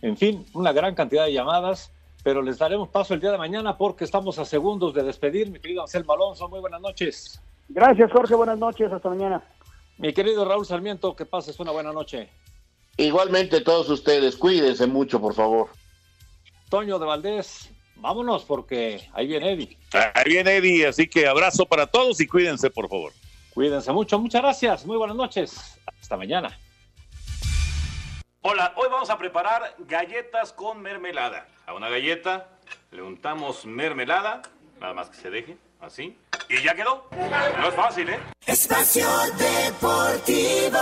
[0.00, 1.92] en fin, una gran cantidad de llamadas
[2.26, 5.48] pero les daremos paso el día de mañana porque estamos a segundos de despedir.
[5.48, 7.40] Mi querido Anselmo Alonso, muy buenas noches.
[7.68, 9.44] Gracias, Jorge, buenas noches, hasta mañana.
[9.98, 12.28] Mi querido Raúl Sarmiento, que pases una buena noche.
[12.96, 15.68] Igualmente todos ustedes, cuídense mucho, por favor.
[16.68, 19.78] Toño de Valdés, vámonos porque ahí viene Eddie.
[19.92, 23.12] Ahí viene Eddie, así que abrazo para todos y cuídense, por favor.
[23.54, 26.58] Cuídense mucho, muchas gracias, muy buenas noches, hasta mañana.
[28.42, 31.46] Hola, hoy vamos a preparar galletas con mermelada.
[31.66, 32.48] A una galleta
[32.92, 34.42] le untamos mermelada,
[34.80, 36.16] nada más que se deje, así.
[36.48, 37.08] Y ya quedó.
[37.58, 38.20] No es fácil, ¿eh?
[38.46, 40.78] Espacio Deportivo.